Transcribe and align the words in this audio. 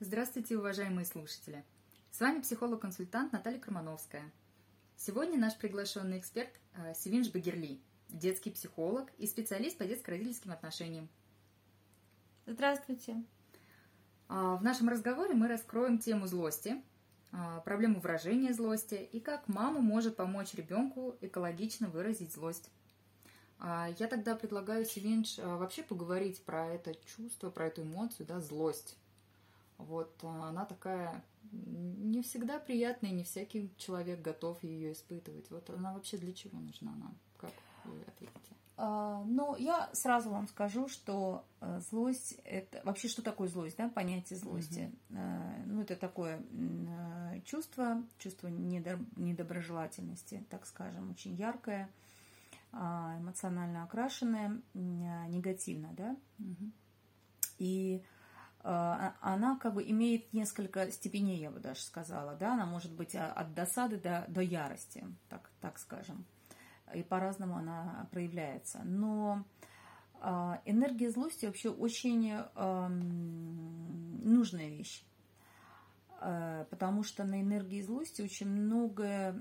Здравствуйте, 0.00 0.56
уважаемые 0.56 1.04
слушатели! 1.04 1.64
С 2.12 2.20
вами 2.20 2.40
психолог-консультант 2.40 3.32
Наталья 3.32 3.58
Кромановская. 3.58 4.30
Сегодня 4.96 5.36
наш 5.36 5.56
приглашенный 5.56 6.20
эксперт 6.20 6.52
э, 6.76 6.94
Севинж 6.94 7.32
Багерли, 7.32 7.80
детский 8.08 8.52
психолог 8.52 9.10
и 9.18 9.26
специалист 9.26 9.76
по 9.76 9.84
детско-родительским 9.84 10.52
отношениям. 10.52 11.08
Здравствуйте! 12.46 13.24
А, 14.28 14.54
в 14.54 14.62
нашем 14.62 14.88
разговоре 14.88 15.34
мы 15.34 15.48
раскроем 15.48 15.98
тему 15.98 16.28
злости, 16.28 16.80
а, 17.32 17.58
проблему 17.62 17.98
выражения 17.98 18.54
злости 18.54 18.94
и 19.10 19.18
как 19.18 19.48
мама 19.48 19.80
может 19.80 20.14
помочь 20.14 20.54
ребенку 20.54 21.16
экологично 21.22 21.88
выразить 21.88 22.32
злость. 22.32 22.70
А, 23.58 23.88
я 23.98 24.06
тогда 24.06 24.36
предлагаю 24.36 24.84
Севинж 24.84 25.38
вообще 25.38 25.82
поговорить 25.82 26.40
про 26.44 26.68
это 26.68 26.94
чувство, 26.94 27.50
про 27.50 27.66
эту 27.66 27.82
эмоцию, 27.82 28.28
да, 28.28 28.38
злость. 28.40 28.96
Вот 29.78 30.12
а, 30.22 30.48
она 30.48 30.64
такая 30.64 31.24
не 31.50 32.22
всегда 32.22 32.58
приятная, 32.58 33.10
не 33.10 33.24
всякий 33.24 33.72
человек 33.78 34.20
готов 34.20 34.62
ее 34.62 34.92
испытывать. 34.92 35.50
Вот 35.50 35.70
она 35.70 35.94
вообще 35.94 36.18
для 36.18 36.32
чего 36.32 36.58
нужна 36.58 36.92
нам? 36.96 37.16
Как 37.38 37.52
вы 37.84 38.00
ответите? 38.02 38.38
А, 38.76 39.24
ну, 39.24 39.56
я 39.56 39.88
сразу 39.92 40.30
вам 40.30 40.46
скажу, 40.46 40.88
что 40.88 41.44
э, 41.60 41.80
злость 41.90 42.36
это 42.44 42.80
вообще 42.84 43.08
что 43.08 43.22
такое 43.22 43.48
злость, 43.48 43.76
да, 43.76 43.88
понятие 43.88 44.38
злости. 44.38 44.92
Угу. 45.10 45.18
Ну, 45.66 45.82
это 45.82 45.96
такое 45.96 46.40
э, 46.40 47.40
чувство, 47.44 48.02
чувство 48.18 48.48
недоброжелательности, 48.48 50.44
так 50.50 50.66
скажем, 50.66 51.10
очень 51.10 51.34
яркое, 51.34 51.88
а, 52.72 53.16
эмоционально 53.18 53.84
окрашенное, 53.84 54.60
негативно, 54.74 55.88
да. 55.96 56.16
Угу. 56.38 56.70
И 57.58 57.96
Э, 57.96 58.17
она 58.62 59.56
как 59.60 59.74
бы 59.74 59.88
имеет 59.88 60.32
несколько 60.32 60.90
степеней, 60.90 61.38
я 61.38 61.50
бы 61.50 61.60
даже 61.60 61.80
сказала, 61.80 62.34
да, 62.34 62.54
она 62.54 62.66
может 62.66 62.92
быть 62.92 63.14
от 63.14 63.54
досады 63.54 63.98
до, 63.98 64.24
до 64.28 64.40
ярости, 64.40 65.06
так, 65.28 65.50
так 65.60 65.78
скажем, 65.78 66.26
и 66.94 67.02
по-разному 67.02 67.56
она 67.56 68.08
проявляется. 68.10 68.80
Но 68.84 69.44
э, 70.20 70.54
энергия 70.64 71.10
злости 71.10 71.46
вообще 71.46 71.70
очень 71.70 72.30
эм, 72.30 74.20
нужная 74.24 74.68
вещь, 74.68 75.04
э, 76.20 76.66
потому 76.68 77.04
что 77.04 77.24
на 77.24 77.40
энергии 77.40 77.80
злости 77.80 78.22
очень 78.22 78.48
много, 78.48 79.40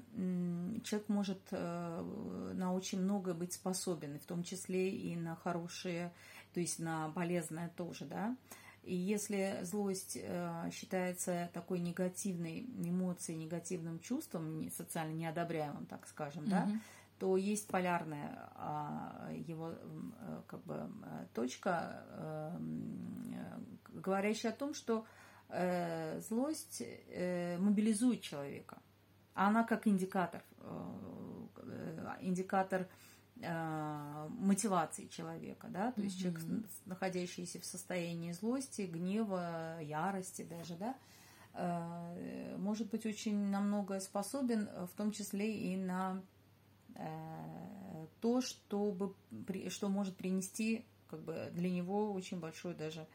человек 0.84 1.10
может 1.10 1.52
на 1.52 2.74
очень 2.74 3.02
многое 3.02 3.34
быть 3.34 3.54
способен, 3.54 4.20
в 4.20 4.26
том 4.26 4.44
числе 4.44 4.92
и 4.92 5.16
на 5.16 5.36
хорошие, 5.36 6.14
то 6.54 6.60
есть 6.60 6.80
на 6.80 7.10
полезное 7.10 7.70
тоже, 7.76 8.06
да, 8.06 8.36
и 8.88 8.96
если 8.96 9.60
злость 9.64 10.18
э, 10.22 10.70
считается 10.72 11.50
такой 11.54 11.80
негативной 11.80 12.62
эмоцией, 12.62 13.38
негативным 13.38 14.00
чувством, 14.00 14.70
социально 14.72 15.12
неодобряемым, 15.12 15.86
так 15.88 16.08
скажем, 16.08 16.44
угу. 16.44 16.52
да, 16.52 16.70
то 17.20 17.36
есть 17.36 17.68
полярная 17.68 18.50
а, 18.56 19.30
его 19.34 19.72
э, 19.72 20.42
как 20.48 20.64
бы 20.64 20.90
точка, 21.34 22.06
э, 22.12 22.58
говорящая 23.90 24.54
о 24.54 24.56
том, 24.56 24.74
что 24.74 25.06
злость 26.28 26.84
мобилизует 27.58 28.22
человека. 28.22 28.80
Она 29.34 29.64
как 29.64 29.88
индикатор, 29.88 30.44
индикатор 32.20 32.90
мотивации 33.40 35.08
человека, 35.08 35.68
да, 35.70 35.92
то 35.92 36.02
есть 36.02 36.18
mm-hmm. 36.18 36.22
человек, 36.22 36.70
находящийся 36.86 37.60
в 37.60 37.66
состоянии 37.66 38.32
злости, 38.32 38.82
гнева, 38.82 39.80
ярости 39.82 40.42
даже, 40.44 40.76
да, 40.76 40.96
э, 41.54 42.58
может 42.58 42.90
быть 42.90 43.06
очень 43.06 43.38
намного 43.50 44.00
способен, 44.00 44.70
в 44.88 44.96
том 44.96 45.12
числе 45.12 45.56
и 45.56 45.78
на 45.78 46.24
э, 46.96 48.08
то, 48.22 48.42
чтобы, 48.42 49.14
что 49.70 49.90
может 49.90 50.18
принести 50.18 50.86
как 51.08 51.22
бы 51.22 51.50
для 51.54 51.70
него 51.70 52.12
очень 52.12 52.40
большую 52.40 52.76
даже 52.76 53.08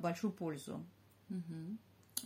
большую 0.00 0.32
пользу. 0.32 0.84
Угу. 1.30 1.78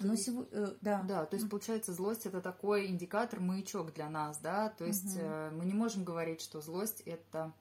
Но 0.03 0.16
сего... 0.16 0.47
э, 0.50 0.75
да. 0.81 1.03
Да, 1.03 1.26
то 1.26 1.36
есть 1.36 1.48
получается 1.48 1.92
злость 1.92 2.26
это 2.26 2.41
такой 2.41 2.86
индикатор, 2.86 3.41
маячок 3.41 3.92
для 3.94 4.09
нас, 4.09 4.38
да, 4.38 4.69
то 4.70 4.84
есть 4.84 5.16
угу. 5.16 5.25
э, 5.25 5.50
мы 5.50 5.64
не 5.64 5.75
можем 5.75 6.04
говорить, 6.04 6.41
что 6.41 6.60
злость 6.60 7.03
это 7.06 7.53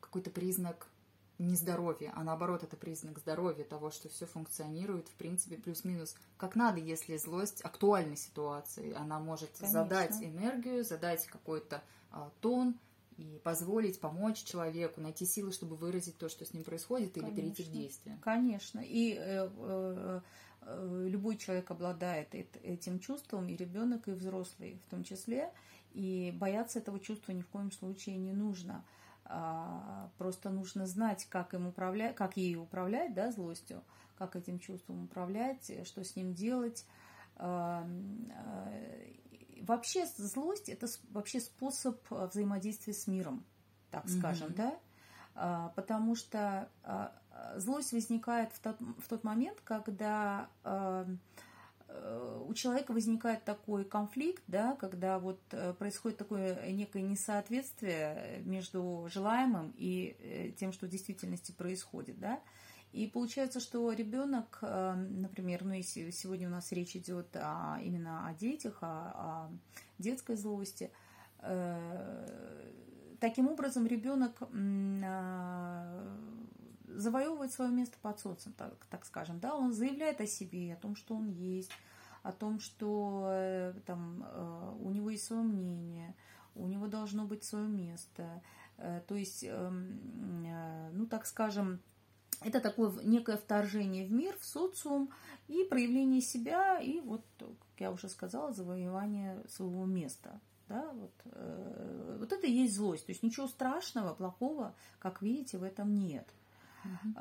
какой-то 0.00 0.30
признак 0.30 0.88
нездоровья, 1.38 2.12
а 2.14 2.22
наоборот 2.22 2.62
это 2.62 2.76
признак 2.76 3.18
здоровья, 3.18 3.64
того, 3.64 3.90
что 3.90 4.08
все 4.08 4.26
функционирует, 4.26 5.08
в 5.08 5.14
принципе, 5.14 5.56
плюс-минус 5.56 6.16
как 6.36 6.54
надо, 6.54 6.80
если 6.80 7.16
злость 7.16 7.62
актуальной 7.62 8.16
ситуации, 8.16 8.92
она 8.92 9.18
может 9.18 9.50
Конечно. 9.58 9.82
задать 9.82 10.22
энергию, 10.22 10.84
задать 10.84 11.26
какой-то 11.26 11.82
а, 12.10 12.30
тон, 12.40 12.78
и 13.20 13.38
позволить 13.44 14.00
помочь 14.00 14.42
человеку 14.42 15.00
найти 15.00 15.26
силы, 15.26 15.52
чтобы 15.52 15.76
выразить 15.76 16.16
то, 16.16 16.28
что 16.28 16.46
с 16.46 16.54
ним 16.54 16.64
происходит, 16.64 17.12
Конечно. 17.12 17.32
или 17.32 17.40
перейти 17.40 17.64
к 17.64 17.68
действию. 17.68 18.18
Конечно. 18.22 18.80
И 18.80 19.12
э, 19.12 19.18
э, 19.18 19.50
э, 19.58 20.20
любой 20.66 21.36
человек 21.36 21.70
обладает 21.70 22.34
этим 22.34 23.00
чувством, 23.00 23.48
и 23.48 23.56
ребенок, 23.56 24.08
и 24.08 24.12
взрослый 24.12 24.80
в 24.86 24.90
том 24.90 25.04
числе. 25.04 25.52
И 25.92 26.32
бояться 26.36 26.78
этого 26.78 27.00
чувства 27.00 27.32
ни 27.32 27.42
в 27.42 27.48
коем 27.48 27.72
случае 27.72 28.16
не 28.16 28.32
нужно. 28.32 28.84
А, 29.24 30.10
просто 30.18 30.50
нужно 30.50 30.86
знать, 30.86 31.26
как 31.28 31.54
им 31.54 31.66
управлять, 31.66 32.14
как 32.14 32.36
ей 32.36 32.56
управлять, 32.56 33.14
да, 33.14 33.32
злостью, 33.32 33.82
как 34.16 34.36
этим 34.36 34.58
чувством 34.58 35.04
управлять, 35.04 35.86
что 35.86 36.04
с 36.04 36.16
ним 36.16 36.34
делать 36.34 36.86
а, 37.36 37.88
вообще 39.62 40.06
злость 40.06 40.68
это 40.68 40.86
вообще 41.10 41.40
способ 41.40 42.00
э, 42.10 42.26
взаимодействия 42.26 42.92
с 42.92 43.06
миром, 43.06 43.44
так 43.90 44.08
скажем, 44.08 44.48
mm-hmm. 44.48 44.56
да, 44.56 44.78
а, 45.34 45.68
потому 45.76 46.14
что 46.16 46.70
злость 47.56 47.92
возникает 47.92 48.52
в 48.52 48.60
тот, 48.60 48.80
в 48.80 49.08
тот 49.08 49.24
момент, 49.24 49.58
когда 49.64 50.48
а, 50.64 51.06
э, 51.88 52.44
у 52.46 52.54
человека 52.54 52.92
возникает 52.92 53.44
такой 53.44 53.84
конфликт, 53.84 54.42
да, 54.46 54.76
когда 54.76 55.18
вот 55.18 55.40
э, 55.52 55.74
происходит 55.74 56.18
такое 56.18 56.70
некое 56.70 57.02
несоответствие 57.02 58.42
между 58.44 59.08
желаемым 59.12 59.74
и 59.76 60.54
тем, 60.58 60.72
что 60.72 60.86
в 60.86 60.90
действительности 60.90 61.52
происходит, 61.52 62.18
да, 62.18 62.40
и 62.92 63.06
получается, 63.06 63.60
что 63.60 63.92
ребенок, 63.92 64.58
э, 64.62 64.94
например, 64.94 65.64
ну 65.64 65.72
если 65.74 66.10
сегодня 66.10 66.48
у 66.48 66.50
нас 66.50 66.72
речь 66.72 66.96
идет 66.96 67.36
о, 67.36 67.78
именно 67.82 68.26
о 68.26 68.34
детях, 68.34 68.78
о, 68.82 68.86
о 68.86 69.50
детской 69.98 70.34
злости, 70.34 70.90
э, 71.38 72.72
таким 73.20 73.48
образом 73.48 73.86
ребенок 73.86 74.42
э, 74.42 74.46
завоевывает 77.00 77.52
свое 77.52 77.70
место 77.70 77.96
под 78.00 78.20
социум, 78.20 78.54
так, 78.54 78.74
так 78.90 79.04
скажем, 79.04 79.40
да, 79.40 79.54
он 79.54 79.72
заявляет 79.72 80.20
о 80.20 80.26
себе, 80.26 80.74
о 80.74 80.76
том, 80.76 80.96
что 80.96 81.14
он 81.14 81.28
есть, 81.28 81.70
о 82.22 82.32
том, 82.32 82.60
что 82.60 83.72
там 83.86 84.26
у 84.80 84.90
него 84.90 85.10
есть 85.10 85.24
свое 85.24 85.42
мнение, 85.42 86.14
у 86.54 86.66
него 86.66 86.86
должно 86.86 87.24
быть 87.24 87.44
свое 87.44 87.66
место, 87.66 88.42
то 88.76 89.14
есть, 89.14 89.44
эм, 89.44 90.42
ну 90.92 91.06
так 91.06 91.26
скажем, 91.26 91.80
это 92.42 92.60
такое 92.60 92.92
некое 93.02 93.36
вторжение 93.36 94.06
в 94.06 94.12
мир, 94.12 94.34
в 94.38 94.44
социум 94.44 95.10
и 95.48 95.64
проявление 95.64 96.20
себя, 96.20 96.78
и 96.80 97.00
вот, 97.00 97.24
как 97.38 97.78
я 97.78 97.92
уже 97.92 98.08
сказала, 98.08 98.52
завоевание 98.52 99.42
своего 99.48 99.84
места. 99.84 100.40
Да, 100.68 100.88
вот, 100.92 101.12
э, 101.24 102.16
вот 102.20 102.32
это 102.32 102.46
и 102.46 102.52
есть 102.52 102.76
злость. 102.76 103.06
То 103.06 103.10
есть 103.10 103.24
ничего 103.24 103.48
страшного, 103.48 104.14
плохого, 104.14 104.74
как 105.00 105.20
видите, 105.20 105.58
в 105.58 105.64
этом 105.64 105.94
нет. 105.94 106.28
Угу. 106.84 107.14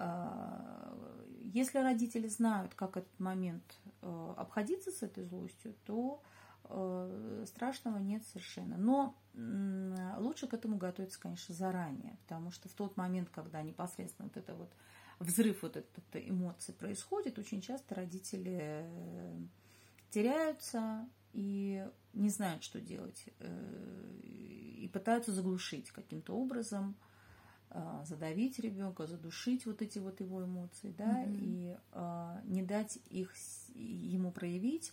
Если 1.53 1.79
родители 1.79 2.27
знают, 2.27 2.75
как 2.75 2.97
этот 2.97 3.19
момент 3.19 3.63
э, 4.01 4.33
обходиться 4.37 4.91
с 4.91 5.01
этой 5.01 5.23
злостью, 5.23 5.73
то 5.83 6.21
э, 6.65 7.45
страшного 7.47 7.97
нет 7.97 8.23
совершенно. 8.25 8.77
Но 8.77 9.15
лучше 10.19 10.47
к 10.47 10.53
этому 10.53 10.77
готовиться, 10.77 11.19
конечно, 11.19 11.55
заранее, 11.55 12.17
потому 12.23 12.51
что 12.51 12.69
в 12.69 12.73
тот 12.73 12.97
момент, 12.97 13.29
когда 13.29 13.61
непосредственно 13.63 14.27
вот 14.27 14.37
это 14.37 14.53
вот 14.53 14.69
взрыв 15.19 15.63
вот 15.63 15.77
этот 15.77 16.03
эмоций 16.13 16.73
происходит, 16.73 17.39
очень 17.39 17.61
часто 17.61 17.95
родители 17.95 18.59
э, 18.61 19.37
теряются 20.11 21.07
и 21.33 21.87
не 22.13 22.29
знают, 22.29 22.63
что 22.63 22.79
делать, 22.81 23.25
и 24.23 24.89
пытаются 24.91 25.31
заглушить 25.31 25.91
каким-то 25.91 26.33
образом, 26.33 26.95
задавить 28.03 28.59
ребенка, 28.59 29.05
задушить 29.05 29.65
вот 29.65 29.81
эти 29.81 29.99
вот 29.99 30.19
его 30.21 30.43
эмоции, 30.43 30.93
да, 30.97 31.23
mm-hmm. 31.23 31.37
и 31.37 31.77
не 32.45 32.63
дать 32.63 32.97
их 33.09 33.33
ему 33.75 34.31
проявить, 34.31 34.91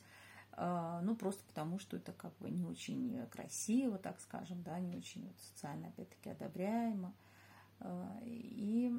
ну, 0.58 1.17
просто 1.17 1.43
потому, 1.44 1.78
что 1.78 1.96
это 1.96 2.12
как 2.12 2.37
бы 2.38 2.50
не 2.50 2.64
очень 2.64 3.26
красиво, 3.31 3.96
так 3.99 4.20
скажем, 4.20 4.62
да, 4.62 4.78
не 4.78 4.96
очень 4.96 5.26
вот 5.26 5.38
социально, 5.40 5.88
опять-таки, 5.88 6.31
одобряемо. 6.31 7.14
И 8.23 8.93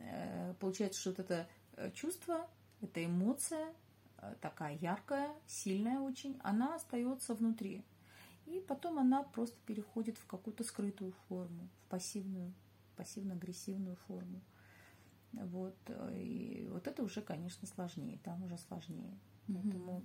э, 0.00 0.54
получается, 0.60 1.00
что 1.00 1.10
вот 1.10 1.18
это 1.18 1.48
э, 1.76 1.90
чувство 1.92 2.46
эта 2.80 3.04
эмоция 3.04 3.72
э, 4.18 4.34
такая 4.40 4.76
яркая, 4.76 5.30
сильная 5.46 6.00
очень, 6.00 6.38
она 6.42 6.76
остается 6.76 7.34
внутри. 7.34 7.82
И 8.46 8.60
потом 8.60 8.98
она 8.98 9.22
просто 9.22 9.56
переходит 9.66 10.18
в 10.18 10.26
какую-то 10.26 10.64
скрытую 10.64 11.12
форму, 11.28 11.68
в 11.80 11.90
пассивную, 11.90 12.52
пассивно-агрессивную 12.96 13.96
форму. 14.06 14.40
Вот. 15.32 15.76
И 16.12 16.68
вот 16.70 16.86
это 16.86 17.02
уже, 17.02 17.22
конечно, 17.22 17.66
сложнее, 17.66 18.18
там 18.22 18.42
уже 18.44 18.58
сложнее. 18.58 19.18
Угу. 19.48 19.60
Поэтому 19.60 20.04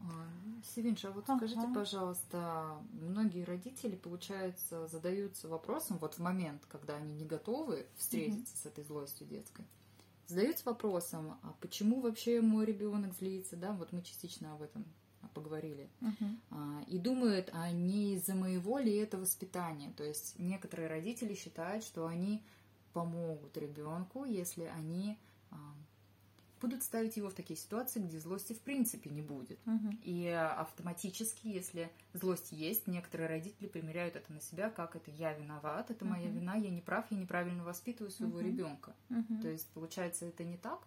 а, 0.00 0.26
Севинша, 0.74 1.08
а 1.08 1.12
вот 1.12 1.24
ага. 1.28 1.38
скажите, 1.38 1.72
пожалуйста, 1.74 2.76
многие 2.92 3.44
родители, 3.44 3.96
получается, 3.96 4.86
задаются 4.86 5.48
вопросом 5.48 5.98
вот 5.98 6.14
в 6.14 6.18
момент, 6.18 6.62
когда 6.68 6.96
они 6.96 7.14
не 7.14 7.24
готовы 7.24 7.86
встретиться 7.96 8.54
угу. 8.54 8.60
с 8.62 8.66
этой 8.66 8.84
злостью 8.84 9.26
детской, 9.26 9.64
задаются 10.26 10.64
вопросом, 10.64 11.38
а 11.42 11.54
почему 11.60 12.00
вообще 12.00 12.40
мой 12.40 12.64
ребенок 12.64 13.14
злится, 13.14 13.56
да, 13.56 13.72
вот 13.72 13.92
мы 13.92 14.02
частично 14.02 14.52
об 14.52 14.62
этом 14.62 14.84
поговорили, 15.28 15.88
а, 16.50 16.82
и 16.86 16.98
думают, 16.98 17.50
а 17.52 17.70
не 17.70 18.14
из-за 18.14 18.34
моего 18.34 18.78
ли 18.78 18.94
это 18.94 19.18
воспитания, 19.18 19.92
то 19.96 20.04
есть 20.04 20.38
некоторые 20.38 20.88
родители 20.88 21.34
считают, 21.34 21.84
что 21.84 22.06
они 22.06 22.42
помогут 22.92 23.56
ребенку, 23.56 24.24
если 24.24 24.64
они 24.64 25.18
а, 25.50 25.56
будут 26.62 26.82
ставить 26.82 27.16
его 27.16 27.28
в 27.28 27.34
такие 27.34 27.58
ситуации, 27.58 28.00
где 28.00 28.20
злости 28.20 28.52
в 28.52 28.60
принципе 28.60 29.10
не 29.10 29.20
будет. 29.20 29.58
Угу. 29.66 29.96
И 30.04 30.28
автоматически, 30.28 31.48
если 31.48 31.90
злость 32.12 32.52
есть, 32.52 32.86
некоторые 32.86 33.28
родители 33.28 33.66
примеряют 33.66 34.16
это 34.16 34.32
на 34.32 34.40
себя, 34.40 34.70
как 34.70 34.96
это 34.96 35.10
я 35.10 35.32
виноват, 35.32 35.90
это 35.90 36.04
моя 36.04 36.28
угу. 36.28 36.38
вина, 36.38 36.54
я 36.54 36.70
не 36.70 36.80
прав, 36.80 37.10
я 37.10 37.16
неправильно 37.16 37.64
воспитываю 37.64 38.10
своего 38.10 38.38
угу. 38.38 38.46
ребенка. 38.46 38.94
Угу. 39.10 39.42
То 39.42 39.48
есть, 39.48 39.68
получается, 39.70 40.26
это 40.26 40.44
не 40.44 40.56
так? 40.56 40.86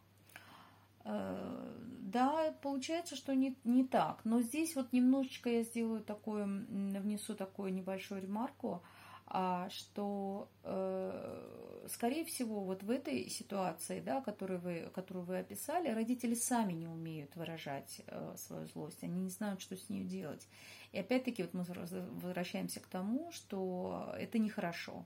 Э, 1.06 1.86
да, 2.02 2.54
получается, 2.62 3.16
что 3.16 3.34
не, 3.36 3.58
не 3.64 3.84
так. 3.84 4.22
Но 4.26 4.42
здесь 4.42 4.76
вот 4.76 4.92
немножечко 4.92 5.50
я 5.50 5.64
сделаю 5.64 6.04
такое, 6.04 6.46
внесу 6.46 7.36
такую 7.36 7.74
небольшую 7.74 8.22
ремарку. 8.22 8.84
А, 9.28 9.70
что, 9.72 10.50
э, 10.64 11.88
скорее 11.90 12.26
всего, 12.26 12.64
вот 12.64 12.84
в 12.84 12.92
этой 12.92 13.28
ситуации, 13.28 14.00
да, 14.00 14.22
которую 14.22 14.60
вы, 14.60 14.92
которую 14.94 15.26
вы 15.26 15.40
описали, 15.40 15.90
родители 15.90 16.36
сами 16.36 16.74
не 16.74 16.88
умеют 16.88 17.36
выражать 17.36 18.02
э, 18.06 18.36
свою 18.38 18.68
злость, 18.68 19.04
они 19.04 19.20
не 19.22 19.30
знают, 19.30 19.62
что 19.62 19.76
с 19.76 19.90
ней 19.90 20.04
делать. 20.04 20.48
И 20.92 21.00
опять-таки 21.00 21.42
вот 21.42 21.56
мы 21.56 21.64
возвращаемся 21.64 22.80
к 22.80 22.88
тому, 22.88 23.32
что 23.32 24.14
это 24.18 24.38
нехорошо 24.38 25.06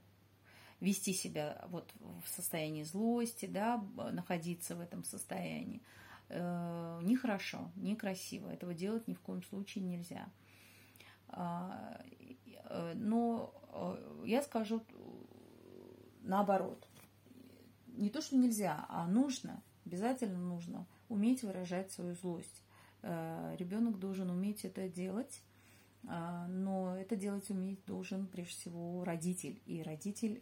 вести 0.80 1.14
себя 1.14 1.66
вот 1.70 1.92
в 2.24 2.28
состоянии 2.30 2.84
злости, 2.84 3.46
да, 3.46 3.84
находиться 4.12 4.76
в 4.76 4.82
этом 4.82 5.04
состоянии. 5.04 5.82
Э, 6.30 7.00
нехорошо, 7.04 7.72
некрасиво. 7.76 8.50
Этого 8.50 8.74
делать 8.74 9.08
ни 9.08 9.14
в 9.14 9.20
коем 9.20 9.44
случае 9.44 9.84
нельзя. 9.84 10.30
А, 11.28 12.02
Э, 12.70 12.94
но 12.96 13.54
э, 13.74 14.24
я 14.26 14.42
скажу 14.42 14.84
наоборот. 16.22 16.88
Не 17.88 18.10
то, 18.10 18.22
что 18.22 18.38
нельзя, 18.38 18.86
а 18.88 19.08
нужно, 19.08 19.62
обязательно 19.86 20.38
нужно 20.38 20.88
уметь 21.10 21.44
выражать 21.44 21.92
свою 21.92 22.16
злость. 22.16 22.64
Э, 23.02 23.56
Ребенок 23.58 24.00
должен 24.00 24.30
уметь 24.30 24.64
это 24.64 24.88
делать, 24.88 25.42
но 26.02 26.96
это 26.96 27.18
делать 27.18 27.50
уметь 27.50 27.84
должен 27.86 28.26
прежде 28.28 28.54
всего 28.54 29.04
родитель. 29.04 29.62
И 29.66 29.84
родитель 29.84 30.42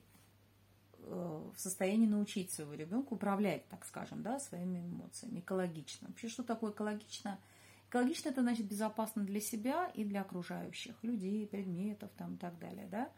в 1.09 1.55
состоянии 1.57 2.07
научить 2.07 2.51
своего 2.51 2.73
ребенка 2.73 3.13
управлять, 3.13 3.67
так 3.69 3.85
скажем, 3.85 4.23
да, 4.23 4.39
своими 4.39 4.79
эмоциями 4.79 5.39
экологично. 5.39 6.07
Вообще, 6.07 6.27
что 6.27 6.43
такое 6.43 6.71
экологично– 6.71 7.39
Экологично 7.89 8.29
это 8.29 8.41
значит 8.41 8.67
безопасно 8.67 9.23
для 9.23 9.39
себя 9.39 9.89
и 9.93 10.03
для 10.03 10.21
окружающих 10.21 11.01
людей, 11.03 11.47
предметов 11.47 12.11
там, 12.17 12.35
и 12.35 12.37
так 12.37 12.59
далее. 12.59 12.85
Да? 12.91 13.09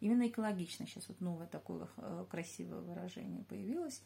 Именно 0.00 0.28
экологично. 0.28 0.86
Сейчас 0.86 1.08
вот 1.08 1.20
новое 1.20 1.48
такое 1.48 1.88
э, 1.96 2.24
красивое 2.30 2.80
выражение 2.82 3.42
появилось. 3.44 4.00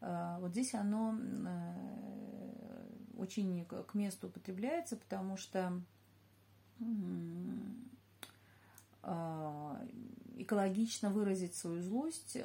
Э, 0.00 0.36
вот 0.38 0.52
здесь 0.52 0.72
оно 0.74 1.18
э, 1.18 2.86
очень 3.16 3.64
к 3.64 3.94
месту 3.94 4.28
употребляется, 4.28 4.96
потому 4.96 5.36
что 5.36 5.80
экологично 10.36 11.10
выразить 11.10 11.54
свою 11.54 11.82
злость 11.82 12.36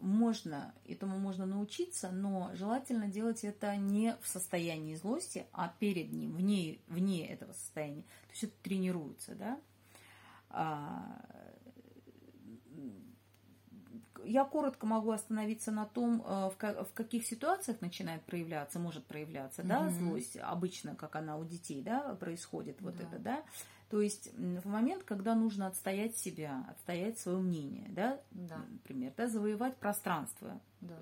можно, 0.00 0.74
этому 0.86 1.18
можно 1.18 1.46
научиться, 1.46 2.10
но 2.10 2.50
желательно 2.54 3.08
делать 3.08 3.44
это 3.44 3.76
не 3.76 4.16
в 4.20 4.28
состоянии 4.28 4.94
злости, 4.94 5.46
а 5.52 5.72
перед 5.78 6.12
ним, 6.12 6.34
вне, 6.36 6.78
вне 6.86 7.26
этого 7.26 7.52
состояния. 7.52 8.02
То 8.02 8.30
есть 8.32 8.44
это 8.44 8.52
тренируется, 8.62 9.34
да. 9.34 9.58
А, 10.50 11.22
я 14.24 14.44
коротко 14.44 14.86
могу 14.86 15.12
остановиться 15.12 15.70
на 15.70 15.86
том, 15.86 16.22
э, 16.26 16.50
в 16.50 16.92
каких 16.94 17.24
ситуациях 17.24 17.80
начинает 17.80 18.24
проявляться, 18.24 18.78
может 18.78 19.06
проявляться, 19.06 19.62
mm-hmm. 19.62 19.68
да, 19.68 19.90
злость, 19.90 20.36
обычно, 20.36 20.96
как 20.96 21.16
она 21.16 21.36
у 21.36 21.44
детей, 21.44 21.80
да, 21.80 22.14
происходит, 22.16 22.80
вот 22.80 22.96
да. 22.96 23.04
это, 23.04 23.18
да. 23.18 23.44
То 23.88 24.00
есть 24.00 24.32
в 24.34 24.66
момент, 24.66 25.04
когда 25.04 25.34
нужно 25.34 25.68
отстоять 25.68 26.16
себя, 26.16 26.64
отстоять 26.68 27.18
свое 27.18 27.38
мнение, 27.38 27.86
да, 27.90 28.20
да. 28.32 28.64
например, 28.68 29.12
да, 29.16 29.28
завоевать 29.28 29.76
пространство, 29.76 30.60
да. 30.80 30.96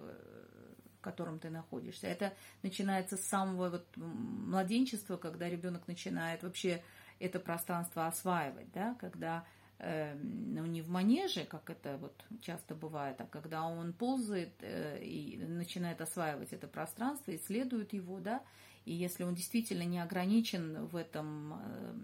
в 0.99 1.01
котором 1.01 1.39
ты 1.39 1.49
находишься. 1.49 2.07
Это 2.07 2.35
начинается 2.63 3.17
с 3.17 3.25
самого 3.25 3.71
вот 3.71 3.87
младенчества, 3.97 5.17
когда 5.17 5.49
ребенок 5.49 5.89
начинает 5.89 6.43
вообще 6.43 6.83
это 7.19 7.41
пространство 7.41 8.07
осваивать, 8.07 8.71
да, 8.73 8.95
когда 9.01 9.47
э, 9.79 10.15
ну, 10.15 10.67
не 10.67 10.83
в 10.83 10.89
манеже, 10.89 11.45
как 11.45 11.71
это 11.71 11.97
вот 11.97 12.25
часто 12.43 12.75
бывает, 12.75 13.21
а 13.21 13.27
когда 13.27 13.65
он 13.65 13.93
ползает 13.93 14.53
э, 14.61 15.03
и 15.03 15.39
начинает 15.39 16.01
осваивать 16.01 16.53
это 16.53 16.67
пространство, 16.69 17.35
исследует 17.35 17.93
его, 17.93 18.21
да, 18.21 18.43
и 18.85 18.93
если 18.93 19.25
он 19.25 19.35
действительно 19.35 19.85
не 19.85 19.99
ограничен 19.99 20.87
в 20.87 20.97
этом, 20.97 21.55
э, 21.55 21.95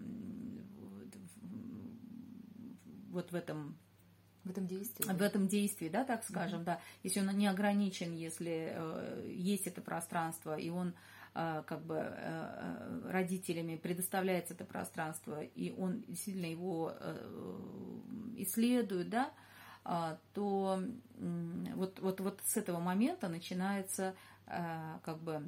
вот 3.11 3.31
в 3.31 3.35
этом 3.35 3.77
в 4.43 4.49
этом 4.49 4.65
действии. 4.65 5.03
В 5.03 5.21
этом 5.21 5.47
действии, 5.47 5.87
да, 5.87 6.03
так 6.03 6.23
скажем, 6.23 6.61
mm-hmm. 6.61 6.65
да. 6.65 6.81
Если 7.03 7.19
он 7.19 7.27
не 7.37 7.47
ограничен, 7.47 8.15
если 8.15 8.73
э, 8.75 9.27
есть 9.29 9.67
это 9.67 9.81
пространство, 9.81 10.57
и 10.57 10.69
он 10.69 10.95
э, 11.35 11.63
как 11.67 11.85
бы 11.85 11.97
э, 11.97 12.09
э 12.17 13.11
родителями 13.11 13.75
предоставляется 13.75 14.55
это 14.55 14.65
пространство, 14.65 15.43
и 15.43 15.71
он 15.77 16.01
действительно 16.07 16.47
его 16.47 16.91
э, 16.99 17.99
исследует, 18.37 19.09
да, 19.09 19.31
э, 19.85 20.17
то 20.33 20.81
э, 21.17 21.73
вот, 21.75 21.99
вот, 21.99 22.19
вот 22.19 22.41
с 22.43 22.57
этого 22.57 22.79
момента 22.79 23.29
начинается 23.29 24.15
э, 24.47 24.97
как 25.03 25.19
бы 25.19 25.47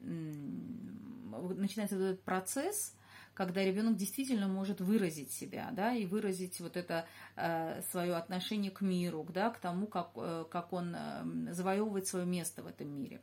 начинается 0.00 1.96
вот 1.96 2.04
этот 2.04 2.22
процесс, 2.22 2.94
когда 3.34 3.64
ребенок 3.64 3.96
действительно 3.96 4.48
может 4.48 4.80
выразить 4.80 5.32
себя, 5.32 5.70
да, 5.72 5.92
и 5.92 6.06
выразить 6.06 6.60
вот 6.60 6.76
это 6.76 7.06
э, 7.36 7.82
свое 7.90 8.16
отношение 8.16 8.70
к 8.70 8.80
миру, 8.80 9.26
да, 9.32 9.50
к 9.50 9.58
тому, 9.58 9.86
как, 9.86 10.10
э, 10.16 10.44
как 10.50 10.72
он 10.72 10.94
э, 10.94 11.52
завоевывает 11.52 12.06
свое 12.06 12.26
место 12.26 12.62
в 12.62 12.66
этом 12.66 12.88
мире. 12.88 13.20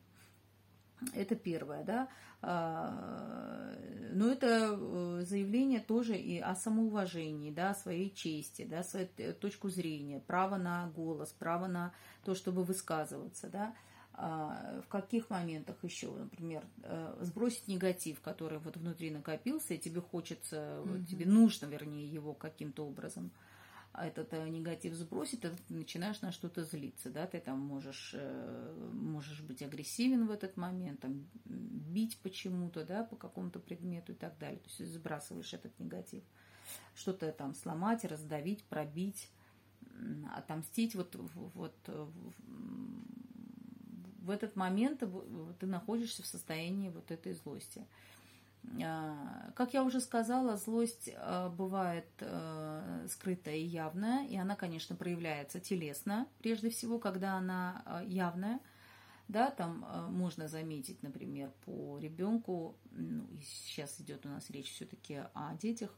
Это 1.14 1.36
первое, 1.36 1.84
да. 1.84 2.10
А, 2.42 3.76
но 4.12 4.30
это 4.30 4.70
э, 4.72 5.22
заявление 5.24 5.80
тоже 5.80 6.18
и 6.18 6.40
о 6.40 6.56
самоуважении, 6.56 7.52
да, 7.52 7.72
о 7.72 7.76
своей 7.76 8.14
чести, 8.14 8.66
да, 8.66 8.84
свою 8.84 9.08
точку 9.40 9.70
зрения, 9.70 10.20
право 10.20 10.58
на 10.58 10.88
голос, 10.88 11.30
право 11.30 11.68
на 11.68 11.94
то, 12.24 12.36
чтобы 12.36 12.64
высказываться, 12.64 13.48
да. 13.50 13.76
А, 14.20 14.82
в 14.84 14.88
каких 14.88 15.30
моментах 15.30 15.76
еще, 15.84 16.12
например, 16.12 16.66
э, 16.82 17.18
сбросить 17.22 17.68
негатив, 17.68 18.20
который 18.20 18.58
вот 18.58 18.76
внутри 18.76 19.12
накопился, 19.12 19.76
и 19.76 19.78
тебе 19.78 20.02
хочется, 20.02 20.56
mm-hmm. 20.56 21.06
тебе 21.06 21.26
нужно, 21.28 21.68
вернее, 21.68 22.08
его 22.08 22.34
каким-то 22.34 22.88
образом 22.88 23.32
а 23.98 24.06
этот 24.06 24.32
э, 24.34 24.48
негатив 24.50 24.94
сбросить, 24.94 25.42
ты 25.42 25.52
начинаешь 25.70 26.22
на 26.22 26.32
что-то 26.32 26.64
злиться, 26.64 27.10
да, 27.10 27.26
ты 27.26 27.40
там 27.40 27.60
можешь, 27.60 28.12
э, 28.14 28.92
можешь 28.94 29.42
быть 29.42 29.64
агрессивен 29.64 30.28
в 30.28 30.32
этот 30.32 30.56
момент, 30.56 31.00
там, 31.00 31.28
бить 31.46 32.20
почему-то, 32.22 32.86
да, 32.86 33.04
по 33.04 33.16
какому-то 33.16 33.60
предмету 33.60 34.12
и 34.12 34.16
так 34.16 34.38
далее, 34.38 34.60
то 34.60 34.70
есть 34.70 34.94
сбрасываешь 34.94 35.52
этот 35.54 35.80
негатив, 35.80 36.24
что-то 36.94 37.32
там 37.32 37.56
сломать, 37.56 38.06
раздавить, 38.06 38.64
пробить, 38.66 39.32
отомстить, 40.36 40.94
вот, 40.94 41.16
вот 41.16 41.76
в 44.28 44.30
этот 44.30 44.58
момент 44.58 45.02
ты 45.60 45.66
находишься 45.66 46.22
в 46.22 46.28
состоянии 46.28 46.90
вот 46.90 47.12
этой 47.12 47.34
злости. 47.34 47.88
А, 48.84 49.52
как 49.56 49.74
я 49.74 49.84
уже 49.84 50.02
сказала, 50.02 50.58
злость 50.58 51.10
а, 51.16 51.50
бывает 51.50 52.06
а, 52.20 53.06
скрытая 53.08 53.56
и 53.56 53.64
явная, 53.64 54.28
и 54.28 54.36
она, 54.36 54.58
конечно, 54.58 54.96
проявляется 54.98 55.62
телесно, 55.62 56.28
прежде 56.40 56.70
всего, 56.70 57.00
когда 57.00 57.36
она 57.36 58.04
явная. 58.06 58.60
да, 59.30 59.50
там 59.52 59.86
э, 59.86 60.08
можно 60.10 60.48
заметить, 60.48 61.04
например, 61.04 61.52
по 61.66 61.98
ребенку, 61.98 62.76
ну, 62.92 63.28
сейчас 63.42 64.00
идет 64.02 64.26
у 64.26 64.30
нас 64.30 64.50
речь 64.50 64.72
все-таки 64.72 65.22
о 65.34 65.56
детях, 65.56 65.94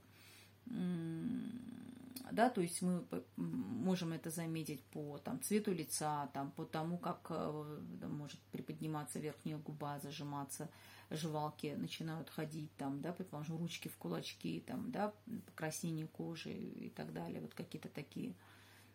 да, 2.32 2.50
то 2.50 2.62
есть 2.62 2.82
мы 2.82 3.04
можем 3.38 4.14
это 4.14 4.30
заметить 4.30 4.84
по 4.84 5.18
там, 5.18 5.42
цвету 5.42 5.74
лица, 5.74 6.28
там, 6.34 6.52
по 6.52 6.64
тому, 6.64 6.98
как 6.98 7.28
э, 7.30 7.80
может 8.08 8.40
приподниматься 8.52 9.20
верхняя 9.20 9.58
губа, 9.58 10.00
зажиматься, 10.00 10.70
жевалки 11.10 11.76
начинают 11.78 12.30
ходить, 12.30 12.70
там, 12.78 13.02
да, 13.02 13.14
предположим, 13.14 13.58
ручки 13.58 13.88
в 13.88 13.98
кулачки, 13.98 14.64
там, 14.66 14.92
да, 14.92 15.14
покраснение 15.48 16.08
кожи 16.08 16.54
и 16.54 16.90
так 16.90 17.14
далее, 17.14 17.42
вот 17.42 17.54
какие-то 17.54 17.90
такие 17.90 18.34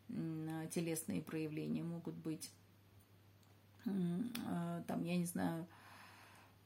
телесные 0.08 1.22
проявления 1.22 1.82
могут 1.82 2.14
быть. 2.14 2.50
Э, 3.86 4.82
там, 4.86 5.02
я 5.04 5.16
не 5.16 5.26
знаю, 5.26 5.66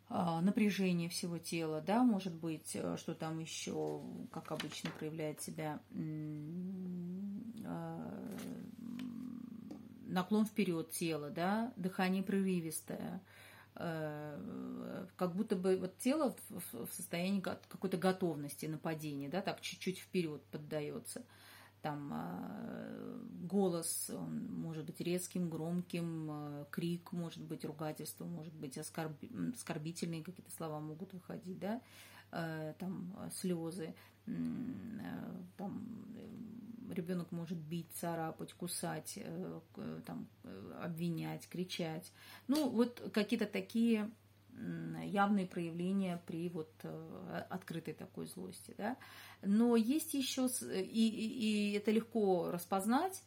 напряжение 0.09 1.09
всего 1.09 1.38
тела, 1.38 1.83
да, 1.83 2.03
может 2.03 2.35
быть, 2.35 2.75
э, 2.75 2.97
что 2.97 3.15
там 3.15 3.38
еще, 3.38 4.03
как 4.33 4.53
обычно, 4.53 4.91
проявляет 4.99 5.41
себя 5.43 5.81
а, 7.67 8.37
наклон 10.07 10.47
вперед 10.47 10.91
тела, 10.93 11.29
да, 11.29 11.73
дыхание 11.77 12.23
прерывистое, 12.23 13.21
э, 13.75 15.07
как 15.17 15.35
будто 15.35 15.57
бы 15.57 15.77
вот 15.77 15.99
тело 15.99 16.35
в 16.49 16.88
состоянии 16.93 17.41
какой-то 17.41 17.99
готовности 17.99 18.65
нападения, 18.65 19.29
да, 19.29 19.43
так 19.43 19.61
чуть-чуть 19.61 19.99
вперед 19.99 20.43
поддается– 20.45 21.23
там 21.83 22.11
а, 22.13 23.21
голос 23.43 24.11
он 24.11 24.47
может 24.55 24.85
быть 24.85 25.01
резким, 25.01 25.49
громким, 25.49 26.29
а, 26.31 26.67
крик 26.71 27.13
может 27.13 27.43
быть, 27.43 27.65
ругательство 27.65 28.25
может 28.25 28.55
быть, 28.55 28.77
оскорб... 28.79 29.13
оскорбительные 29.55 30.23
какие-то 30.23 30.53
слова 30.53 30.81
могут 30.81 31.13
выходить, 31.13 31.59
да, 31.59 31.81
а, 32.31 32.73
там 32.75 33.15
слезы, 33.33 33.95
там 35.57 36.05
ребенок 36.93 37.33
может 37.33 37.59
бить, 37.59 37.91
царапать, 37.95 38.53
кусать, 38.53 39.15
э, 39.17 39.61
там, 40.05 40.29
э, 40.45 40.81
обвинять, 40.83 41.49
кричать. 41.49 42.13
Ну, 42.47 42.69
вот 42.69 43.11
какие-то 43.13 43.47
такие 43.47 44.11
явные 45.05 45.47
проявления 45.47 46.23
при 46.27 46.49
вот 46.49 46.71
э, 46.83 47.43
открытой 47.50 47.95
такой 47.95 48.27
злости, 48.27 48.75
да. 48.77 48.97
Но 49.43 49.77
есть 49.77 50.15
еще, 50.15 50.49
и, 50.62 51.09
и, 51.09 51.73
и 51.73 51.73
это 51.73 51.91
легко 51.91 52.50
распознать, 52.50 53.23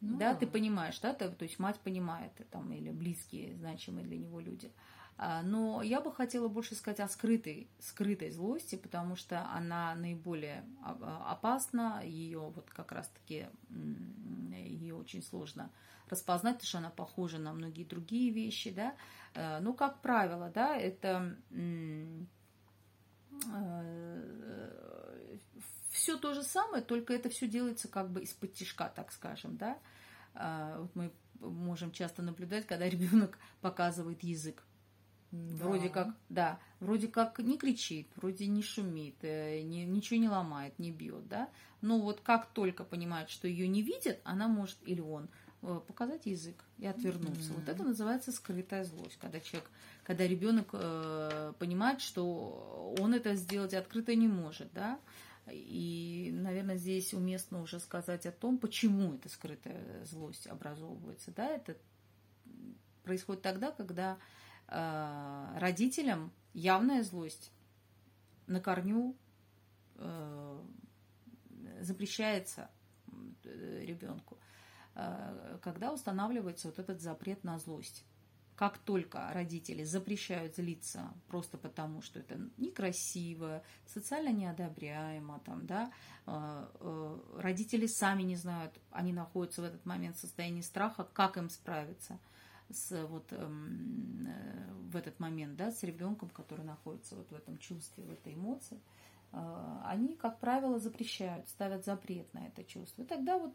ну, 0.00 0.18
да, 0.18 0.34
ты 0.34 0.46
понимаешь, 0.46 0.98
да, 1.00 1.14
то, 1.14 1.28
то 1.30 1.44
есть 1.44 1.58
мать 1.58 1.80
понимает, 1.80 2.32
там, 2.50 2.72
или 2.72 2.90
близкие, 2.90 3.56
значимые 3.56 4.06
для 4.06 4.18
него 4.18 4.40
люди. 4.40 4.70
А, 5.18 5.42
но 5.42 5.82
я 5.82 6.00
бы 6.00 6.12
хотела 6.12 6.48
больше 6.48 6.74
сказать 6.74 7.00
о 7.00 7.08
скрытой, 7.08 7.70
скрытой 7.78 8.30
злости, 8.30 8.76
потому 8.76 9.16
что 9.16 9.48
она 9.50 9.94
наиболее 9.94 10.64
опасна, 10.84 12.02
ее 12.04 12.40
вот 12.54 12.68
как 12.68 12.92
раз-таки, 12.92 13.46
ее 14.50 14.94
очень 14.94 15.22
сложно 15.22 15.70
распознать, 16.08 16.56
потому 16.56 16.68
что 16.68 16.78
она 16.78 16.90
похожа 16.90 17.38
на 17.38 17.52
многие 17.52 17.84
другие 17.84 18.30
вещи, 18.30 18.70
да. 18.70 18.94
Э, 19.34 19.58
ну, 19.60 19.74
как 19.74 20.00
правило, 20.00 20.50
да, 20.54 20.76
это 20.76 21.36
э, 21.50 22.24
все 25.90 26.16
то 26.16 26.34
же 26.34 26.42
самое, 26.42 26.82
только 26.82 27.14
это 27.14 27.28
все 27.28 27.48
делается 27.48 27.88
как 27.88 28.10
бы 28.10 28.22
из-под 28.22 28.54
тяжка, 28.54 28.88
так 28.88 29.12
скажем, 29.12 29.56
да. 29.56 29.78
А, 30.34 30.80
вот 30.80 30.94
мы 30.94 31.12
можем 31.40 31.90
часто 31.90 32.22
наблюдать, 32.22 32.66
когда 32.66 32.88
ребенок 32.88 33.38
показывает 33.60 34.22
язык. 34.22 34.62
Да. 35.32 35.64
Вроде 35.64 35.88
как, 35.88 36.14
да, 36.28 36.60
вроде 36.78 37.08
как 37.08 37.40
не 37.40 37.58
кричит, 37.58 38.08
вроде 38.14 38.46
не 38.46 38.62
шумит, 38.62 39.16
э, 39.22 39.60
не, 39.62 39.84
ничего 39.84 40.20
не 40.20 40.28
ломает, 40.28 40.78
не 40.78 40.92
бьет, 40.92 41.26
да. 41.28 41.50
Но 41.82 42.00
вот 42.00 42.20
как 42.20 42.46
только 42.52 42.84
понимает, 42.84 43.28
что 43.28 43.48
ее 43.48 43.68
не 43.68 43.82
видят, 43.82 44.20
она 44.24 44.48
может, 44.48 44.78
или 44.84 45.00
он, 45.00 45.28
Э, 45.45 45.45
показать 45.60 46.26
язык 46.26 46.64
и 46.78 46.86
отвернуться. 46.86 47.52
Mm-hmm. 47.52 47.56
Вот 47.56 47.68
это 47.68 47.82
называется 47.82 48.32
скрытая 48.32 48.84
злость, 48.84 49.16
когда 49.18 49.40
человек, 49.40 49.70
когда 50.04 50.26
ребенок 50.26 50.68
э, 50.72 51.52
понимает, 51.58 52.00
что 52.00 52.94
он 52.98 53.14
это 53.14 53.34
сделать 53.34 53.74
открыто 53.74 54.14
не 54.14 54.28
может, 54.28 54.72
да. 54.72 54.98
И, 55.50 56.30
наверное, 56.32 56.76
здесь 56.76 57.14
уместно 57.14 57.62
уже 57.62 57.78
сказать 57.78 58.26
о 58.26 58.32
том, 58.32 58.58
почему 58.58 59.14
эта 59.14 59.28
скрытая 59.28 60.04
злость 60.04 60.46
образовывается, 60.46 61.32
да. 61.32 61.48
Это 61.48 61.76
происходит 63.04 63.42
тогда, 63.42 63.70
когда 63.70 64.18
э, 64.68 65.58
родителям 65.58 66.32
явная 66.52 67.02
злость 67.02 67.52
на 68.46 68.60
корню 68.60 69.16
э, 69.94 70.60
запрещается 71.80 72.70
э, 73.44 73.84
ребенку. 73.84 74.38
Э, 74.96 75.58
когда 75.62 75.92
устанавливается 75.92 76.68
вот 76.68 76.78
этот 76.78 77.00
запрет 77.00 77.44
на 77.44 77.58
злость. 77.58 78.04
Как 78.54 78.78
только 78.78 79.30
родители 79.34 79.84
запрещают 79.84 80.56
злиться 80.56 81.12
просто 81.28 81.58
потому, 81.58 82.00
что 82.00 82.20
это 82.20 82.40
некрасиво, 82.56 83.62
социально 83.84 84.30
неодобряемо, 84.30 85.40
там, 85.44 85.66
да, 85.66 85.92
э, 86.24 86.66
э, 86.80 87.18
родители 87.36 87.86
сами 87.86 88.22
не 88.22 88.36
знают, 88.36 88.72
они 88.90 89.12
находятся 89.12 89.60
в 89.60 89.64
этот 89.66 89.84
момент 89.84 90.16
в 90.16 90.20
состоянии 90.20 90.62
страха, 90.62 91.06
как 91.12 91.36
им 91.36 91.50
справиться 91.50 92.18
с, 92.70 93.06
вот, 93.06 93.30
эм, 93.32 94.26
в 94.90 94.96
этот 94.96 95.20
момент 95.20 95.56
да, 95.56 95.70
с 95.70 95.82
ребенком, 95.82 96.30
который 96.30 96.64
находится 96.64 97.14
вот 97.14 97.30
в 97.30 97.34
этом 97.34 97.58
чувстве, 97.58 98.04
в 98.04 98.10
этой 98.10 98.32
эмоции, 98.32 98.80
они, 99.84 100.16
как 100.16 100.38
правило, 100.38 100.78
запрещают, 100.78 101.46
ставят 101.48 101.84
запрет 101.84 102.32
на 102.32 102.46
это 102.46 102.64
чувство. 102.64 103.02
И 103.02 103.04
тогда 103.04 103.36
вот 103.36 103.54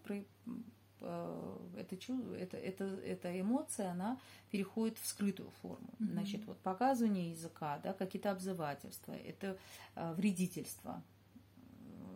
это, 1.02 1.96
это, 2.38 2.58
это, 2.58 2.84
эта 2.86 3.40
эмоция, 3.40 3.92
она 3.92 4.20
переходит 4.52 4.98
в 4.98 5.06
скрытую 5.08 5.50
форму. 5.62 5.90
Mm-hmm. 6.00 6.12
Значит, 6.12 6.46
вот 6.46 6.58
показывание 6.60 7.32
языка, 7.32 7.80
да, 7.84 7.94
какие-то 7.94 8.32
обзывательства, 8.32 9.14
это 9.14 9.58
э, 9.96 10.14
вредительство, 10.14 11.02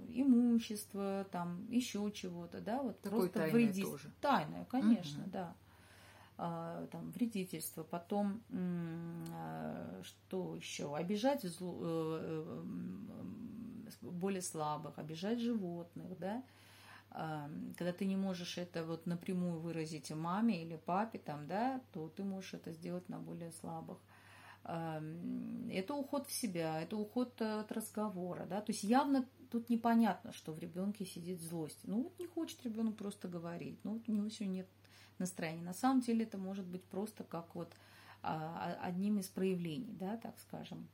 имущество, 0.10 1.26
там, 1.32 1.66
еще 1.70 2.12
чего-то, 2.12 2.62
да, 2.62 2.82
вот 2.82 3.00
Такое 3.02 3.30
просто 3.30 3.54
вредительство. 3.54 3.98
Тоже. 3.98 4.12
Тайное, 4.22 4.66
конечно, 4.66 5.22
mm-hmm. 5.22 5.32
да. 5.32 5.56
А, 6.38 6.86
там, 6.88 7.12
вредительство, 7.12 7.84
потом, 7.84 8.42
что 10.04 10.56
еще, 10.58 10.94
обижать 10.94 11.44
зло, 11.44 11.78
э, 12.20 12.64
более 14.02 14.42
слабых, 14.42 15.00
обижать 15.00 15.40
животных, 15.40 16.18
да, 16.20 16.44
когда 17.78 17.94
ты 17.94 18.06
не 18.06 18.18
можешь 18.18 18.58
это 18.58 18.84
вот 18.84 19.06
напрямую 19.06 19.60
выразить 19.60 20.12
маме 20.12 20.64
или 20.64 20.76
папе, 20.76 21.20
там, 21.20 21.48
да, 21.48 21.82
то 21.94 22.10
ты 22.10 22.24
можешь 22.24 22.54
это 22.54 22.72
сделать 22.72 23.08
на 23.10 23.20
более 23.20 23.52
слабых. 23.52 23.98
Это 24.64 25.94
уход 25.94 26.28
в 26.28 26.34
себя, 26.34 26.82
это 26.82 26.98
уход 26.98 27.42
от 27.42 27.72
разговора, 27.72 28.46
да, 28.48 28.62
то 28.62 28.72
есть 28.72 28.84
явно 28.84 29.26
тут 29.52 29.70
непонятно, 29.70 30.34
что 30.34 30.54
в 30.54 30.60
ребенке 30.60 31.06
сидит 31.06 31.40
злость. 31.40 31.80
Ну 31.84 32.04
вот 32.04 32.20
не 32.20 32.26
хочет 32.26 32.64
ребенок 32.64 32.98
просто 32.98 33.28
говорить, 33.28 33.80
ну 33.84 33.94
вот 33.94 34.10
у 34.10 34.12
него 34.12 34.28
сегодня 34.30 34.56
нет 34.56 34.68
настроения. 35.20 35.62
На 35.62 35.74
самом 35.74 36.02
деле 36.02 36.26
это 36.26 36.38
может 36.38 36.66
быть 36.66 36.84
просто 36.84 37.24
как 37.24 37.56
вот 37.56 37.72
а, 38.24 38.78
одним 38.82 39.20
из 39.20 39.28
проявлений, 39.28 39.94
да, 39.94 40.18
так 40.18 40.40
скажем. 40.40 40.88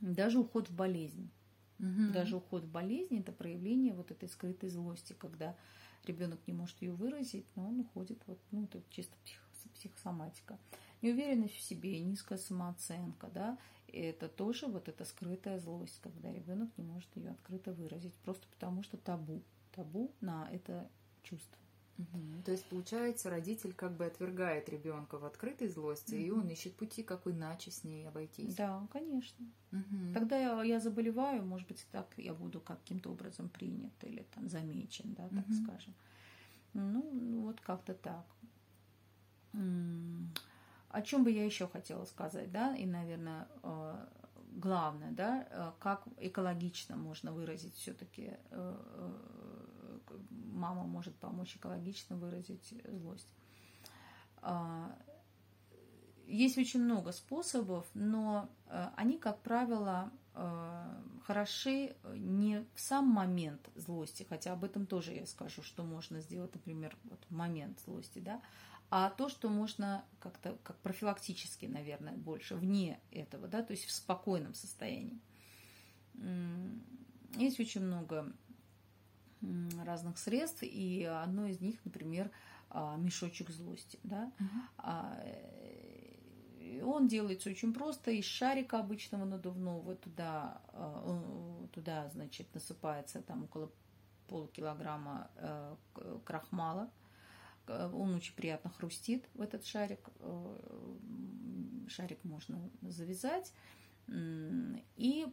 Даже 0.00 0.38
уход 0.38 0.68
в 0.68 0.76
болезнь. 0.76 1.30
Угу. 1.78 2.12
Даже 2.12 2.36
уход 2.36 2.64
в 2.64 2.70
болезни 2.70 3.20
это 3.20 3.32
проявление 3.32 3.92
вот 3.92 4.10
этой 4.10 4.28
скрытой 4.28 4.70
злости, 4.70 5.14
когда 5.18 5.56
ребенок 6.04 6.40
не 6.46 6.52
может 6.52 6.80
ее 6.80 6.92
выразить, 6.92 7.46
но 7.54 7.68
он 7.68 7.80
уходит 7.80 8.22
вот, 8.26 8.38
ну, 8.50 8.64
это 8.64 8.82
чисто 8.90 9.14
псих, 9.24 9.40
психосоматика. 9.74 10.58
Неуверенность 11.02 11.54
в 11.54 11.60
себе, 11.60 12.00
низкая 12.00 12.38
самооценка, 12.38 13.28
да, 13.34 13.58
это 13.88 14.28
тоже 14.28 14.66
вот 14.66 14.88
эта 14.88 15.04
скрытая 15.04 15.58
злость, 15.58 16.00
когда 16.00 16.32
ребенок 16.32 16.70
не 16.76 16.84
может 16.84 17.14
ее 17.16 17.30
открыто 17.30 17.72
выразить, 17.72 18.14
просто 18.14 18.46
потому 18.48 18.82
что 18.82 18.96
табу, 18.96 19.42
табу 19.74 20.10
на 20.20 20.48
это 20.50 20.88
чувство. 21.22 21.58
Угу. 21.98 22.42
То 22.44 22.52
есть, 22.52 22.64
получается, 22.66 23.30
родитель 23.30 23.72
как 23.72 23.96
бы 23.96 24.04
отвергает 24.04 24.68
ребенка 24.68 25.18
в 25.18 25.24
открытой 25.24 25.68
злости, 25.68 26.14
угу. 26.14 26.22
и 26.22 26.30
он 26.30 26.48
ищет 26.48 26.74
пути, 26.74 27.02
как 27.02 27.26
иначе 27.26 27.70
с 27.70 27.84
ней 27.84 28.06
обойтись. 28.06 28.54
Да, 28.54 28.86
конечно. 28.92 29.46
Угу. 29.72 30.12
Тогда 30.14 30.38
я, 30.38 30.62
я 30.62 30.80
заболеваю, 30.80 31.44
может 31.44 31.66
быть, 31.68 31.86
так 31.92 32.06
я 32.16 32.34
буду 32.34 32.60
каким-то 32.60 33.10
образом 33.10 33.48
принят 33.48 33.92
или 34.02 34.26
там 34.34 34.48
замечен, 34.48 35.14
да, 35.14 35.28
так 35.28 35.46
угу. 35.46 35.54
скажем. 35.54 35.94
Ну, 36.74 37.40
вот 37.42 37.60
как-то 37.60 37.94
так. 37.94 38.26
О 40.90 41.02
чем 41.02 41.24
бы 41.24 41.30
я 41.30 41.44
еще 41.44 41.66
хотела 41.66 42.04
сказать, 42.04 42.50
да, 42.52 42.76
и, 42.76 42.86
наверное, 42.86 43.48
э, 43.62 44.06
главное, 44.52 45.12
да, 45.12 45.46
э, 45.50 45.72
как 45.78 46.04
экологично 46.18 46.96
можно 46.96 47.32
выразить 47.32 47.74
все-таки 47.74 48.32
э, 48.50 48.76
мама 50.56 50.84
может 50.84 51.14
помочь 51.16 51.56
экологично 51.56 52.16
выразить 52.16 52.74
злость. 52.88 53.28
А, 54.42 54.96
есть 56.26 56.58
очень 56.58 56.82
много 56.82 57.12
способов, 57.12 57.86
но 57.94 58.50
э, 58.66 58.88
они, 58.96 59.16
как 59.16 59.40
правило, 59.42 60.10
э, 60.34 61.02
хороши 61.24 61.94
не 62.14 62.66
в 62.74 62.80
сам 62.80 63.06
момент 63.06 63.70
злости, 63.76 64.26
хотя 64.28 64.52
об 64.52 64.64
этом 64.64 64.86
тоже 64.86 65.12
я 65.14 65.26
скажу, 65.26 65.62
что 65.62 65.84
можно 65.84 66.20
сделать, 66.20 66.52
например, 66.54 66.96
вот 67.04 67.24
в 67.28 67.34
момент 67.34 67.80
злости, 67.84 68.18
да, 68.18 68.42
а 68.90 69.10
то, 69.10 69.28
что 69.28 69.48
можно 69.48 70.04
как-то 70.20 70.58
как 70.62 70.76
профилактически, 70.78 71.66
наверное, 71.66 72.16
больше 72.16 72.56
вне 72.56 73.00
этого, 73.10 73.48
да, 73.48 73.62
то 73.62 73.72
есть 73.72 73.84
в 73.84 73.92
спокойном 73.92 74.54
состоянии. 74.54 75.20
Есть 77.36 77.60
очень 77.60 77.82
много 77.82 78.32
разных 79.84 80.18
средств, 80.18 80.62
и 80.62 81.04
одно 81.04 81.46
из 81.46 81.60
них, 81.60 81.78
например, 81.84 82.30
а, 82.70 82.96
мешочек 82.96 83.50
злости, 83.50 83.98
да. 84.02 84.32
Uh-huh. 84.38 85.22
Он 86.84 87.06
делается 87.06 87.48
очень 87.50 87.72
просто 87.72 88.10
из 88.10 88.24
шарика 88.24 88.80
обычного 88.80 89.24
надувного 89.24 89.94
туда, 89.94 90.60
а, 90.68 91.68
туда, 91.72 92.08
значит, 92.10 92.52
насыпается 92.54 93.22
там 93.22 93.44
около 93.44 93.70
полукилограмма 94.28 95.30
э, 95.36 95.76
крахмала, 96.24 96.90
он 97.68 98.14
очень 98.14 98.34
приятно 98.34 98.70
хрустит 98.70 99.28
в 99.34 99.40
этот 99.40 99.64
шарик. 99.64 100.08
Э, 100.18 100.96
шарик 101.88 102.22
можно 102.24 102.70
завязать 102.82 103.52
и 104.08 105.26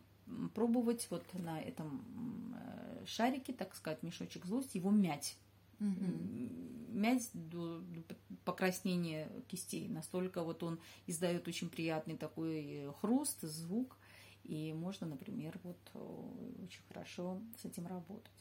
пробовать 0.53 1.07
вот 1.09 1.25
на 1.33 1.61
этом 1.61 2.55
э, 2.55 3.05
шарике, 3.05 3.53
так 3.53 3.75
сказать, 3.75 4.03
мешочек 4.03 4.45
злости, 4.45 4.77
его 4.77 4.91
мять. 4.91 5.37
Угу. 5.79 6.93
Мять 6.93 7.29
до, 7.33 7.79
до 7.79 8.15
покраснения 8.45 9.29
кистей. 9.47 9.87
Настолько 9.89 10.43
вот 10.43 10.63
он 10.63 10.79
издает 11.07 11.47
очень 11.47 11.69
приятный 11.69 12.17
такой 12.17 12.91
хруст, 13.01 13.41
звук. 13.41 13.97
И 14.43 14.73
можно, 14.73 15.07
например, 15.07 15.59
вот 15.63 15.79
э, 15.93 16.63
очень 16.63 16.83
хорошо 16.89 17.41
с 17.57 17.65
этим 17.65 17.87
работать. 17.87 18.31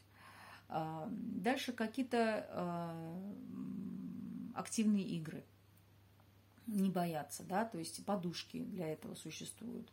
А, 0.74 1.06
дальше 1.10 1.72
какие-то 1.72 2.46
а, 2.48 3.32
активные 4.54 5.04
игры. 5.04 5.44
Не 6.66 6.88
бояться, 6.88 7.42
да, 7.42 7.64
то 7.64 7.78
есть 7.78 8.04
подушки 8.06 8.64
для 8.64 8.88
этого 8.88 9.14
существуют. 9.14 9.92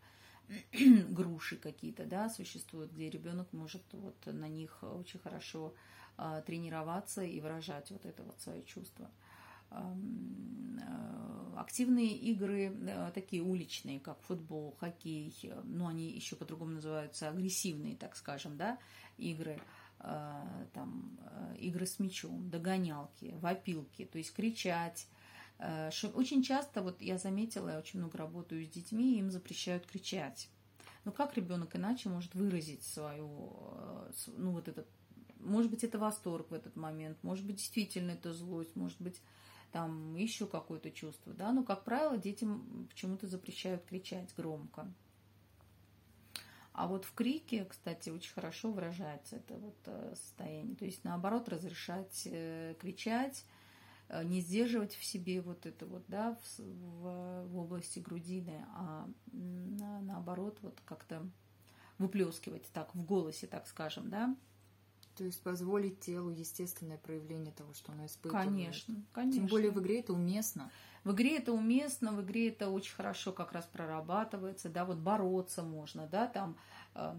груши 1.09 1.57
какие-то, 1.57 2.05
да, 2.05 2.29
существуют, 2.29 2.91
где 2.91 3.09
ребенок 3.09 3.51
может 3.53 3.83
вот 3.93 4.15
на 4.25 4.47
них 4.47 4.79
очень 4.81 5.19
хорошо 5.19 5.73
а, 6.17 6.41
тренироваться 6.41 7.23
и 7.23 7.39
выражать 7.39 7.91
вот 7.91 8.05
это 8.05 8.23
вот 8.23 8.39
свое 8.41 8.63
чувство. 8.63 9.09
Активные 11.55 12.15
игры, 12.15 12.75
такие 13.13 13.43
уличные, 13.43 13.99
как 13.99 14.19
футбол, 14.23 14.75
хоккей, 14.79 15.31
ну, 15.63 15.85
они 15.87 16.09
еще 16.09 16.35
по-другому 16.35 16.71
называются 16.71 17.29
агрессивные, 17.29 17.95
так 17.95 18.15
скажем, 18.15 18.57
да, 18.57 18.79
игры– 19.17 19.61
Э, 20.01 20.65
там, 20.73 21.19
э, 21.25 21.57
игры 21.59 21.85
с 21.85 21.99
мячом, 21.99 22.49
догонялки, 22.49 23.35
вопилки, 23.41 24.05
то 24.05 24.17
есть 24.17 24.33
кричать. 24.33 25.07
Э, 25.59 25.89
очень 26.13 26.41
часто, 26.41 26.81
вот 26.81 27.01
я 27.01 27.17
заметила, 27.17 27.69
я 27.69 27.79
очень 27.79 27.99
много 27.99 28.17
работаю 28.17 28.65
с 28.65 28.69
детьми, 28.69 29.19
им 29.19 29.29
запрещают 29.29 29.85
кричать. 29.85 30.49
Но 31.05 31.11
как 31.11 31.35
ребенок 31.35 31.75
иначе 31.75 32.09
может 32.09 32.33
выразить 32.35 32.83
свою, 32.83 33.53
ну 34.27 34.51
вот 34.51 34.67
этот, 34.67 34.87
может 35.39 35.69
быть, 35.69 35.83
это 35.83 35.97
восторг 35.97 36.49
в 36.51 36.53
этот 36.53 36.75
момент, 36.75 37.17
может 37.23 37.45
быть, 37.45 37.57
действительно 37.57 38.11
это 38.11 38.33
злость, 38.33 38.75
может 38.75 39.01
быть, 39.01 39.21
там 39.71 40.15
еще 40.15 40.47
какое-то 40.47 40.91
чувство, 40.91 41.33
да, 41.33 41.51
но, 41.51 41.63
как 41.63 41.83
правило, 41.83 42.17
детям 42.17 42.87
почему-то 42.89 43.27
запрещают 43.27 43.83
кричать 43.85 44.33
громко. 44.35 44.91
А 46.73 46.87
вот 46.87 47.05
в 47.05 47.13
крике, 47.13 47.65
кстати, 47.65 48.09
очень 48.09 48.33
хорошо 48.33 48.71
выражается 48.71 49.35
это 49.35 49.55
вот 49.55 49.75
э, 49.85 50.13
состояние. 50.15 50.75
То 50.77 50.85
есть, 50.85 51.03
наоборот, 51.03 51.49
разрешать 51.49 52.25
э, 52.31 52.73
кричать, 52.79 53.43
э, 53.43 53.58
не 54.23 54.41
сдерживать 54.41 54.93
в 54.95 55.03
себе 55.03 55.41
вот 55.41 55.65
это 55.65 55.85
вот, 55.85 56.03
да, 56.07 56.35
в, 56.35 56.59
в, 56.59 57.47
в 57.47 57.57
области 57.57 57.99
грудины, 57.99 58.65
а 58.73 59.07
на, 59.31 60.01
наоборот, 60.01 60.57
вот 60.61 60.79
как-то 60.85 61.27
выплескивать 61.99 62.67
так 62.73 62.93
в 62.95 63.05
голосе, 63.05 63.45
так 63.47 63.67
скажем, 63.67 64.09
да. 64.09 64.35
То 65.15 65.25
есть 65.25 65.41
позволить 65.43 65.99
телу 65.99 66.29
естественное 66.29 66.97
проявление 66.97 67.51
того, 67.51 67.73
что 67.73 67.91
оно 67.91 68.05
испытывает. 68.05 68.47
Конечно, 68.47 69.03
конечно. 69.11 69.41
Тем 69.41 69.47
более 69.47 69.69
в 69.69 69.79
игре 69.81 69.99
это 69.99 70.13
уместно. 70.13 70.71
В 71.03 71.11
игре 71.11 71.37
это 71.37 71.51
уместно, 71.51 72.13
в 72.13 72.21
игре 72.21 72.49
это 72.49 72.69
очень 72.69 72.93
хорошо 72.93 73.31
как 73.31 73.51
раз 73.51 73.65
прорабатывается, 73.65 74.69
да, 74.69 74.85
вот 74.85 74.97
бороться 74.97 75.61
можно, 75.61 76.07
да, 76.07 76.27
там, 76.27 76.57
э, 76.95 77.15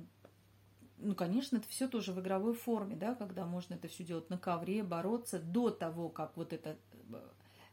ну, 1.00 1.14
конечно, 1.14 1.56
это 1.56 1.68
все 1.68 1.88
тоже 1.88 2.12
в 2.12 2.20
игровой 2.20 2.54
форме, 2.54 2.96
да, 2.96 3.14
когда 3.14 3.46
можно 3.46 3.74
это 3.74 3.88
все 3.88 4.04
делать 4.04 4.30
на 4.30 4.38
ковре, 4.38 4.82
бороться 4.82 5.38
до 5.38 5.70
того, 5.70 6.08
как 6.08 6.36
вот 6.36 6.52
это 6.52 6.76
э, 7.12 7.20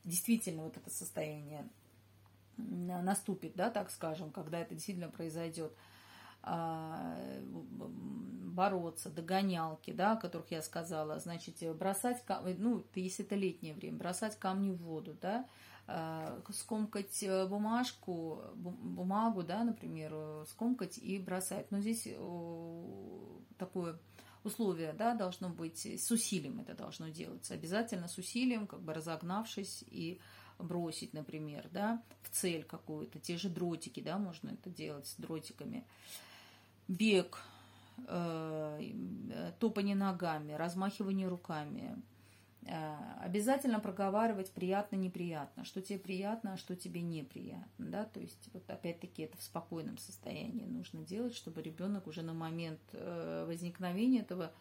действительно 0.03 0.63
вот 0.63 0.77
это 0.77 0.89
состояние 0.89 1.67
наступит, 2.57 3.53
да, 3.55 3.69
так 3.69 3.91
скажем, 3.91 4.31
когда 4.31 4.59
это 4.59 4.73
действительно 4.73 5.09
произойдет 5.09 5.71
а, 6.41 7.15
бороться, 8.57 9.09
догонялки, 9.09 9.91
да, 9.91 10.13
о 10.13 10.15
которых 10.17 10.49
я 10.49 10.61
сказала, 10.61 11.19
значит, 11.19 11.57
бросать, 11.77 12.23
ну, 12.57 12.83
если 12.95 13.23
это 13.23 13.35
летнее 13.35 13.75
время, 13.75 13.97
бросать 13.97 14.39
камни 14.39 14.71
в 14.71 14.77
воду, 14.77 15.15
да, 15.21 15.45
скомкать 16.51 17.23
э, 17.23 17.47
бумажку, 17.47 18.41
бумагу, 18.55 19.43
да, 19.43 19.63
например, 19.63 20.11
э, 20.13 20.45
скомкать 20.49 20.97
и 20.97 21.17
бросать. 21.17 21.71
Но 21.71 21.79
здесь 21.79 22.03
такое 23.57 23.97
условие, 24.43 24.93
да, 24.93 25.13
должно 25.13 25.49
быть 25.49 25.85
с 25.85 26.11
усилием 26.11 26.59
это 26.59 26.73
должно 26.73 27.07
делаться. 27.09 27.53
Обязательно 27.53 28.07
с 28.07 28.17
усилием, 28.17 28.67
как 28.67 28.81
бы 28.81 28.93
разогнавшись 28.93 29.83
и 29.87 30.19
бросить, 30.59 31.13
например, 31.13 31.69
да, 31.71 32.01
в 32.23 32.29
цель 32.29 32.63
какую-то. 32.63 33.19
Те 33.19 33.37
же 33.37 33.49
дротики, 33.49 34.01
да, 34.01 34.17
можно 34.17 34.49
это 34.49 34.69
делать 34.69 35.07
с 35.07 35.15
дротиками. 35.15 35.85
Бег, 36.89 37.41
э, 38.07 39.53
топание 39.59 39.95
ногами, 39.95 40.51
размахивание 40.51 41.29
руками– 41.29 41.95
Э, 42.16 42.16
обязательно 43.21 43.79
проговаривать 43.79 44.51
приятно-неприятно, 44.51 45.65
что 45.65 45.81
тебе 45.81 45.99
приятно, 45.99 46.53
а 46.53 46.57
что 46.57 46.75
тебе 46.75 47.01
неприятно, 47.01 47.85
да, 47.85 48.05
то 48.05 48.19
есть 48.19 48.49
вот 48.53 48.69
опять-таки 48.69 49.23
это 49.23 49.37
в 49.37 49.43
спокойном 49.43 49.97
состоянии 49.97 50.65
нужно 50.65 51.01
делать, 51.01 51.35
чтобы 51.35 51.61
ребенок 51.61 52.07
уже 52.07 52.21
на 52.21 52.33
момент 52.33 52.79
э, 52.93 53.45
возникновения 53.47 54.19
этого 54.19 54.51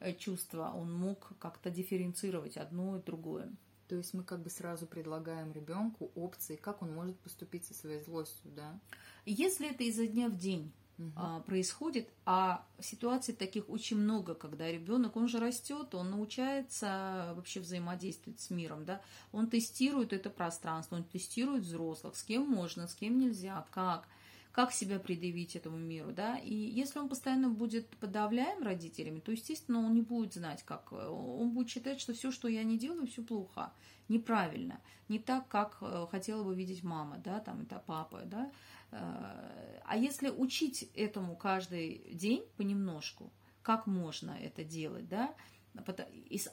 э, 0.00 0.12
чувства 0.14 0.72
он 0.74 0.92
мог 0.92 1.32
как-то 1.38 1.70
дифференцировать 1.70 2.56
одно 2.56 2.98
и 2.98 3.02
другое. 3.02 3.50
То 3.88 3.94
есть 3.94 4.14
мы 4.14 4.24
как 4.24 4.42
бы 4.42 4.50
сразу 4.50 4.86
предлагаем 4.86 5.52
ребенку 5.52 6.10
опции, 6.14 6.56
как 6.56 6.82
он 6.82 6.92
может 6.92 7.18
поступить 7.20 7.64
со 7.64 7.74
своей 7.74 8.00
злостью, 8.02 8.50
да? 8.50 8.78
Если 9.24 9.70
это 9.70 9.84
изо 9.84 10.06
дня 10.06 10.28
в 10.28 10.36
день, 10.36 10.72
угу. 10.98 11.42
происходит, 11.46 12.08
а 12.24 12.64
ситуаций 12.80 13.34
таких 13.34 13.68
очень 13.68 13.96
много, 13.96 14.34
когда 14.34 14.70
ребенок, 14.70 15.16
он 15.16 15.28
же 15.28 15.38
растет, 15.38 15.94
он 15.94 16.10
научается 16.10 17.32
вообще 17.36 17.60
взаимодействовать 17.60 18.40
с 18.40 18.50
миром, 18.50 18.84
да, 18.84 19.00
он 19.32 19.48
тестирует 19.48 20.12
это 20.12 20.30
пространство, 20.30 20.96
он 20.96 21.04
тестирует 21.04 21.64
взрослых, 21.64 22.16
с 22.16 22.22
кем 22.22 22.48
можно, 22.48 22.88
с 22.88 22.94
кем 22.94 23.18
нельзя, 23.18 23.66
как, 23.70 24.08
как 24.52 24.72
себя 24.72 24.98
предъявить 24.98 25.56
этому 25.56 25.76
миру, 25.76 26.12
да, 26.12 26.38
и 26.38 26.54
если 26.54 26.98
он 26.98 27.08
постоянно 27.08 27.48
будет 27.48 27.88
подавляем 27.96 28.62
родителями, 28.62 29.20
то, 29.20 29.32
естественно, 29.32 29.80
он 29.80 29.94
не 29.94 30.02
будет 30.02 30.34
знать, 30.34 30.62
как, 30.64 30.92
он 30.92 31.50
будет 31.50 31.68
считать, 31.68 32.00
что 32.00 32.14
все, 32.14 32.30
что 32.30 32.48
я 32.48 32.64
не 32.64 32.78
делаю, 32.78 33.06
все 33.06 33.22
плохо, 33.22 33.72
неправильно, 34.08 34.80
не 35.08 35.18
так, 35.18 35.48
как 35.48 35.78
э, 35.80 36.06
хотела 36.10 36.42
бы 36.42 36.54
видеть 36.54 36.82
мама, 36.82 37.18
да, 37.18 37.40
там, 37.40 37.62
это 37.62 37.82
папа, 37.86 38.22
да, 38.24 38.50
а 38.98 39.96
если 39.96 40.30
учить 40.30 40.90
этому 40.94 41.36
каждый 41.36 42.10
день 42.12 42.44
понемножку, 42.56 43.32
как 43.62 43.86
можно 43.86 44.30
это 44.30 44.64
делать, 44.64 45.08
да, 45.08 45.34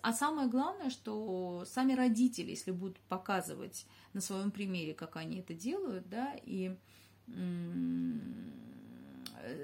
а 0.02 0.14
самое 0.14 0.50
главное, 0.50 0.90
что 0.90 1.64
сами 1.66 1.94
родители, 1.94 2.52
если 2.52 2.72
будут 2.72 3.00
показывать 3.02 3.86
на 4.14 4.22
своем 4.22 4.52
примере, 4.52 4.94
как 4.94 5.16
они 5.16 5.40
это 5.40 5.54
делают, 5.54 6.10
да, 6.10 6.36
и 6.44 6.76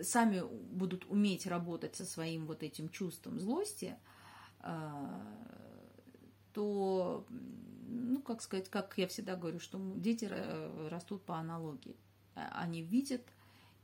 сами 0.01 0.43
будут 0.73 1.05
уметь 1.05 1.45
работать 1.45 1.95
со 1.95 2.05
своим 2.05 2.45
вот 2.47 2.63
этим 2.63 2.89
чувством 2.89 3.39
злости, 3.39 3.97
э, 4.61 5.21
то, 6.53 7.25
ну, 7.87 8.21
как 8.21 8.41
сказать, 8.41 8.69
как 8.69 8.97
я 8.97 9.07
всегда 9.07 9.35
говорю, 9.35 9.59
что 9.59 9.79
дети 9.95 10.25
растут 10.89 11.23
по 11.23 11.37
аналогии. 11.37 11.95
Э, 12.39 12.47
они 12.53 12.81
видят 12.81 13.21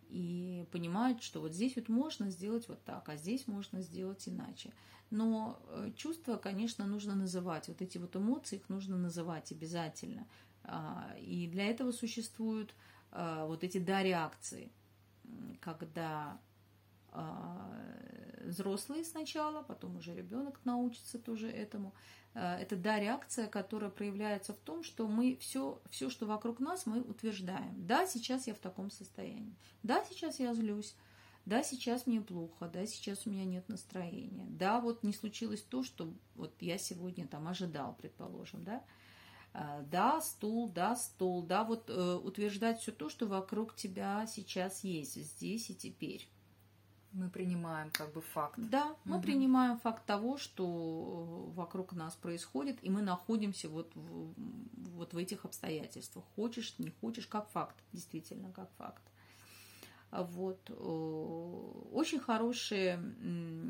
и 0.10 0.66
понимают, 0.72 1.22
что 1.24 1.42
вот 1.42 1.54
здесь 1.54 1.76
вот 1.76 1.90
можно 1.90 2.30
сделать 2.30 2.68
вот 2.68 2.84
так, 2.84 3.10
а 3.10 3.18
здесь 3.18 3.48
можно 3.48 3.82
сделать 3.82 4.28
иначе. 4.28 4.72
Но 5.12 5.60
э, 5.68 5.92
чувства, 5.96 6.38
конечно, 6.38 6.86
нужно 6.86 7.16
называть. 7.16 7.68
Вот 7.68 7.82
эти 7.82 7.98
вот 7.98 8.16
эмоции, 8.16 8.58
их 8.58 8.70
нужно 8.70 8.98
называть 8.98 9.52
обязательно. 9.52 10.28
И 11.20 11.48
для 11.52 11.66
этого 11.66 11.92
существуют 11.92 12.74
вот 13.12 13.64
эти 13.64 13.78
да-реакции, 13.78 14.72
когда 15.60 16.40
взрослые 18.46 19.04
сначала, 19.04 19.64
потом 19.64 19.98
уже 19.98 20.16
ребенок 20.16 20.60
научится 20.64 21.20
тоже 21.20 21.50
этому. 21.50 21.94
Это 22.34 22.76
да, 22.76 23.00
реакция, 23.00 23.48
которая 23.48 23.90
проявляется 23.90 24.54
в 24.54 24.58
том, 24.58 24.84
что 24.84 25.08
мы 25.08 25.38
все, 25.40 25.82
все, 25.90 26.10
что 26.10 26.26
вокруг 26.26 26.60
нас, 26.60 26.86
мы 26.86 27.02
утверждаем. 27.02 27.86
Да, 27.86 28.06
сейчас 28.06 28.48
я 28.48 28.54
в 28.54 28.60
таком 28.60 28.92
состоянии. 28.92 29.56
Да, 29.84 30.04
сейчас 30.04 30.40
я 30.40 30.54
злюсь. 30.54 30.96
Да, 31.46 31.64
сейчас 31.64 32.08
мне 32.08 32.22
плохо, 32.22 32.68
да, 32.68 32.88
сейчас 32.88 33.28
у 33.28 33.30
меня 33.30 33.46
нет 33.46 33.70
настроения. 33.70 34.48
Да, 34.50 34.82
вот 34.82 35.04
не 35.04 35.14
случилось 35.14 35.62
то, 35.62 35.84
что 35.84 36.12
вот 36.34 36.54
я 36.60 36.78
сегодня 36.80 37.28
там 37.28 37.48
ожидал, 37.48 37.96
предположим, 37.96 38.64
да. 38.64 38.84
А, 39.54 39.84
да, 39.84 40.20
стул, 40.22 40.68
да, 40.70 40.96
стол, 40.96 41.44
да, 41.44 41.64
вот 41.64 41.90
э, 41.90 42.16
утверждать 42.16 42.82
все 42.82 42.92
то, 42.92 43.10
что 43.10 43.28
вокруг 43.28 43.76
тебя 43.76 44.26
сейчас 44.28 44.84
есть, 44.84 45.16
здесь 45.16 45.70
и 45.70 45.76
теперь. 45.76 46.28
Мы 47.16 47.30
принимаем 47.30 47.92
как 47.92 48.12
бы 48.12 48.22
факт. 48.22 48.56
Да, 48.58 48.94
мы 49.06 49.16
угу. 49.16 49.24
принимаем 49.24 49.80
факт 49.80 50.06
того, 50.06 50.38
что 50.38 50.66
вокруг 51.56 51.94
нас 51.94 52.14
происходит, 52.16 52.78
и 52.82 52.90
мы 52.90 53.02
находимся 53.02 53.70
вот 53.70 53.90
в, 53.96 54.34
вот 54.98 55.14
в 55.14 55.18
этих 55.18 55.46
обстоятельствах. 55.46 56.26
Хочешь, 56.36 56.76
не 56.78 56.90
хочешь, 56.90 57.26
как 57.26 57.50
факт, 57.52 57.76
действительно, 57.94 58.52
как 58.52 58.70
факт. 58.78 59.02
Вот. 60.12 60.70
Очень 61.94 62.20
хорошие 62.20 63.00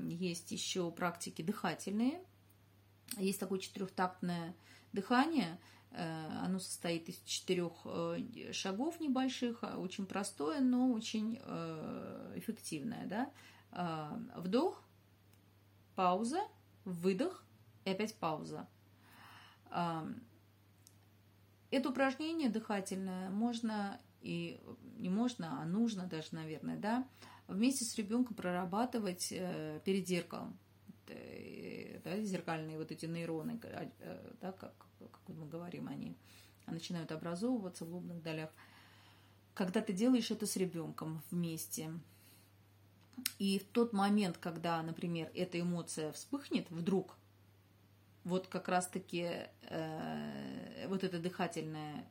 есть 0.09 0.51
еще 0.51 0.89
практики 0.89 1.43
дыхательные. 1.43 2.21
Есть 3.17 3.39
такое 3.39 3.59
четырехтактное 3.59 4.55
дыхание. 4.91 5.59
Э, 5.97 6.39
оно 6.43 6.59
состоит 6.59 7.07
из 7.07 7.17
четырех 7.21 7.71
э, 7.85 8.51
шагов 8.51 8.99
небольших, 8.99 9.63
очень 9.77 10.05
простое, 10.05 10.59
но 10.59 10.91
очень 10.91 11.39
э, 11.41 12.33
эффективное. 12.35 13.05
Да? 13.07 13.31
Вдох, 14.35 14.81
пауза, 15.95 16.41
выдох 16.85 17.43
и 17.83 17.89
опять 17.89 18.15
пауза. 18.15 18.67
Это 21.71 21.89
упражнение 21.89 22.49
дыхательное 22.49 23.29
можно 23.29 23.99
и 24.21 24.61
не 24.97 25.09
можно, 25.09 25.61
а 25.61 25.65
нужно 25.65 26.07
даже, 26.07 26.29
наверное, 26.31 26.77
да, 26.77 27.05
вместе 27.49 27.83
с 27.83 27.97
ребенком 27.97 28.33
прорабатывать 28.33 29.27
перед 29.83 30.07
зеркалом. 30.07 30.57
Да, 31.05 32.21
зеркальные 32.21 32.77
вот 32.77 32.91
эти 32.91 33.07
нейроны, 33.07 33.59
да, 34.39 34.53
как, 34.53 34.85
как 34.99 35.21
мы 35.27 35.47
говорим, 35.47 35.87
они 35.87 36.17
начинают 36.67 37.11
образовываться 37.11 37.85
в 37.85 37.93
лобных 37.93 38.21
долях. 38.21 38.49
Когда 39.53 39.81
ты 39.81 39.93
делаешь 39.93 40.31
это 40.31 40.45
с 40.45 40.55
ребенком 40.55 41.21
вместе, 41.31 41.91
и 43.39 43.59
в 43.59 43.65
тот 43.65 43.93
момент, 43.93 44.37
когда, 44.37 44.81
например, 44.81 45.31
эта 45.33 45.59
эмоция 45.59 46.11
вспыхнет 46.11 46.69
вдруг, 46.69 47.15
вот 48.23 48.47
как 48.47 48.67
раз-таки 48.67 49.47
э, 49.61 50.87
вот 50.87 51.03
эта 51.03 51.19
дыхательная 51.19 52.05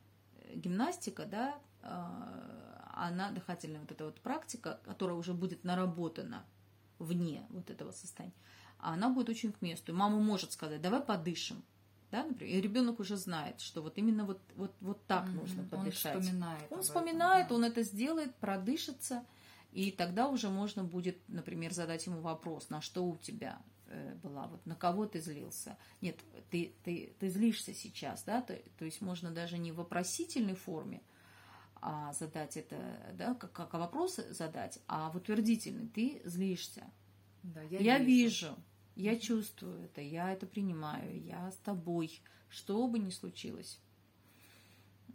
гимнастика, 0.55 1.25
да, 1.25 1.59
а, 1.83 2.91
она 2.95 3.31
дыхательная 3.31 3.81
вот 3.81 3.91
эта 3.91 4.05
вот 4.05 4.19
практика, 4.21 4.79
которая 4.85 5.17
уже 5.17 5.33
будет 5.33 5.63
наработана 5.63 6.45
вне 6.97 7.45
вот 7.49 7.69
этого 7.69 7.91
состояния, 7.91 8.33
она 8.79 9.09
будет 9.09 9.29
очень 9.29 9.51
к 9.51 9.61
месту. 9.61 9.91
И 9.91 9.95
мама 9.95 10.19
может 10.19 10.53
сказать, 10.53 10.81
давай 10.81 11.01
подышим. 11.01 11.63
Да, 12.15 12.23
например, 12.23 12.55
и 12.55 12.61
ребенок 12.61 13.01
уже 13.01 13.17
знает, 13.17 13.59
что 13.59 13.81
вот 13.81 13.97
именно 13.97 14.23
вот, 14.23 14.39
вот, 14.55 14.73
вот 14.79 15.05
так 15.05 15.25
mm-hmm. 15.25 15.33
нужно 15.33 15.63
подышать. 15.65 16.15
Он 16.15 16.21
вспоминает. 16.21 16.71
Он 16.71 16.81
вспоминает, 16.81 17.47
да. 17.49 17.55
он 17.55 17.65
это 17.65 17.83
сделает, 17.83 18.33
продышится, 18.35 19.25
и 19.73 19.91
тогда 19.91 20.29
уже 20.29 20.47
можно 20.47 20.85
будет, 20.85 21.17
например, 21.27 21.73
задать 21.73 22.05
ему 22.05 22.21
вопрос, 22.21 22.69
на 22.69 22.79
что 22.79 23.05
у 23.05 23.17
тебя 23.17 23.61
э, 23.87 24.15
была, 24.23 24.47
вот 24.47 24.65
на 24.65 24.75
кого 24.75 25.05
ты 25.07 25.19
злился. 25.19 25.77
Нет, 25.99 26.17
ты, 26.49 26.73
ты, 26.85 27.13
ты 27.19 27.27
злишься 27.27 27.73
сейчас, 27.73 28.23
да, 28.23 28.41
то, 28.41 28.57
то 28.77 28.85
есть 28.85 29.01
можно 29.01 29.31
даже 29.31 29.57
не 29.57 29.73
в 29.73 29.75
вопросительной 29.75 30.55
форме, 30.55 31.01
а, 31.81 32.13
задать 32.13 32.55
это, 32.55 32.77
да, 33.15 33.33
как, 33.33 33.51
как 33.51 33.73
вопрос 33.73 34.21
задать, 34.29 34.79
а 34.87 35.11
в 35.11 35.17
утвердительный 35.17 35.89
ты 35.89 36.21
злишься. 36.23 36.89
Да, 37.43 37.61
я, 37.63 37.79
я 37.79 37.99
вижу. 37.99 38.07
вижу, 38.47 38.55
я 38.95 39.17
чувствую 39.19 39.83
это, 39.83 40.01
я 40.01 40.31
это 40.31 40.45
принимаю, 40.45 41.21
я 41.23 41.51
с 41.51 41.57
тобой, 41.57 42.21
что 42.49 42.87
бы 42.87 42.99
ни 42.99 43.09
случилось. 43.09 43.79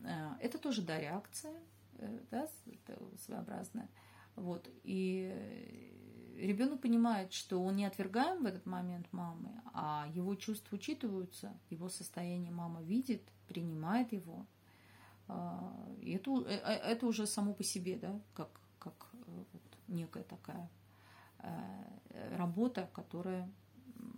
А, 0.04 0.36
это 0.40 0.58
тоже, 0.58 0.82
да, 0.82 0.98
реакция, 1.00 1.54
э, 1.98 2.20
да, 2.30 2.48
своеобразная. 3.24 3.88
Вот, 4.36 4.68
и 4.84 6.36
ребенок 6.36 6.80
понимает, 6.80 7.32
что 7.32 7.62
он 7.62 7.76
не 7.76 7.84
отвергаем 7.84 8.42
в 8.42 8.46
этот 8.46 8.64
момент 8.64 9.12
мамы, 9.12 9.50
а 9.74 10.08
его 10.14 10.34
чувства 10.34 10.76
учитываются, 10.76 11.52
его 11.68 11.88
состояние 11.88 12.52
мама 12.52 12.82
видит, 12.82 13.22
принимает 13.46 14.12
его– 14.12 14.46
а, 15.30 15.72
и 16.00 16.12
это, 16.12 16.30
э, 16.46 16.60
э, 16.64 16.92
это 16.92 17.06
уже 17.06 17.26
само 17.26 17.54
по 17.54 17.62
себе, 17.62 17.96
да, 17.96 18.20
как, 18.34 18.48
как 18.78 19.10
э, 19.12 19.16
вот 19.52 19.62
некая 19.88 20.24
такая 20.24 20.68
работа, 22.36 22.90
которая 22.92 23.50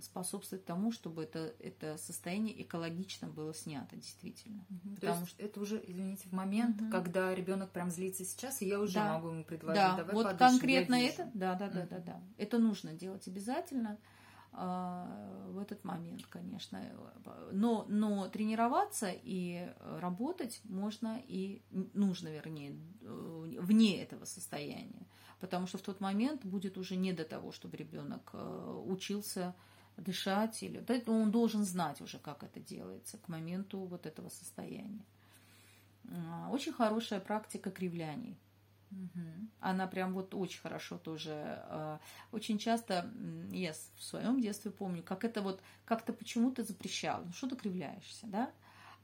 способствует 0.04 0.64
тому, 0.64 0.92
чтобы 0.92 1.24
это, 1.24 1.54
это 1.58 1.96
состояние 1.96 2.62
экологично 2.62 3.28
было 3.28 3.54
снято, 3.54 3.96
действительно. 3.96 4.64
Угу. 4.70 4.94
Потому 4.96 5.12
То 5.14 5.20
есть 5.20 5.28
что 5.30 5.42
это 5.42 5.60
уже, 5.60 5.82
извините, 5.86 6.28
в 6.28 6.32
момент, 6.32 6.80
угу. 6.80 6.90
когда 6.90 7.34
ребенок 7.34 7.70
прям 7.70 7.90
злится 7.90 8.24
сейчас, 8.24 8.62
и 8.62 8.68
я 8.68 8.80
уже 8.80 8.94
да. 8.94 9.14
могу 9.14 9.28
ему 9.28 9.44
предложить, 9.44 9.82
да. 9.82 9.96
давай 9.96 10.14
вот 10.14 10.26
подышим, 10.26 10.48
конкретно 10.48 10.94
это, 10.94 11.30
да, 11.34 11.54
да, 11.54 11.68
да, 11.68 11.80
угу. 11.80 11.88
да, 11.90 11.98
да. 11.98 12.20
Это 12.38 12.58
нужно 12.58 12.92
делать 12.92 13.26
обязательно. 13.28 13.98
А, 14.54 15.08
в 15.48 15.58
этот 15.58 15.82
момент, 15.82 16.26
конечно. 16.26 16.82
Но, 17.52 17.86
но 17.88 18.28
тренироваться 18.28 19.10
и 19.10 19.72
работать 19.80 20.60
можно 20.64 21.22
и 21.26 21.62
нужно, 21.70 22.28
вернее, 22.28 22.76
вне 23.00 24.02
этого 24.02 24.26
состояния. 24.26 25.06
Потому 25.40 25.66
что 25.66 25.78
в 25.78 25.82
тот 25.82 26.00
момент 26.00 26.44
будет 26.44 26.76
уже 26.76 26.96
не 26.96 27.12
до 27.12 27.24
того, 27.24 27.50
чтобы 27.50 27.76
ребенок 27.76 28.30
э, 28.32 28.82
учился 28.86 29.56
дышать 29.96 30.62
или 30.62 30.84
он 31.06 31.30
должен 31.30 31.64
знать 31.64 32.00
уже, 32.00 32.18
как 32.18 32.42
это 32.42 32.60
делается 32.60 33.18
к 33.18 33.28
моменту 33.28 33.80
вот 33.80 34.06
этого 34.06 34.28
состояния. 34.28 35.04
А, 36.10 36.48
очень 36.50 36.72
хорошая 36.72 37.20
практика 37.20 37.70
кривляний. 37.70 38.38
Она 39.60 39.86
прям 39.86 40.12
вот 40.12 40.34
очень 40.34 40.60
хорошо 40.60 40.98
тоже. 40.98 41.32
А, 41.34 42.00
очень 42.30 42.58
часто 42.58 43.10
я 43.50 43.72
в 43.72 44.02
своем 44.02 44.40
детстве 44.40 44.70
помню, 44.70 45.02
как 45.02 45.24
это 45.24 45.40
вот 45.40 45.62
как-то 45.84 46.12
почему-то 46.12 46.62
запрещал. 46.62 47.24
Ну 47.24 47.32
что 47.32 47.48
ты 47.48 47.56
кривляешься, 47.56 48.26
да? 48.26 48.50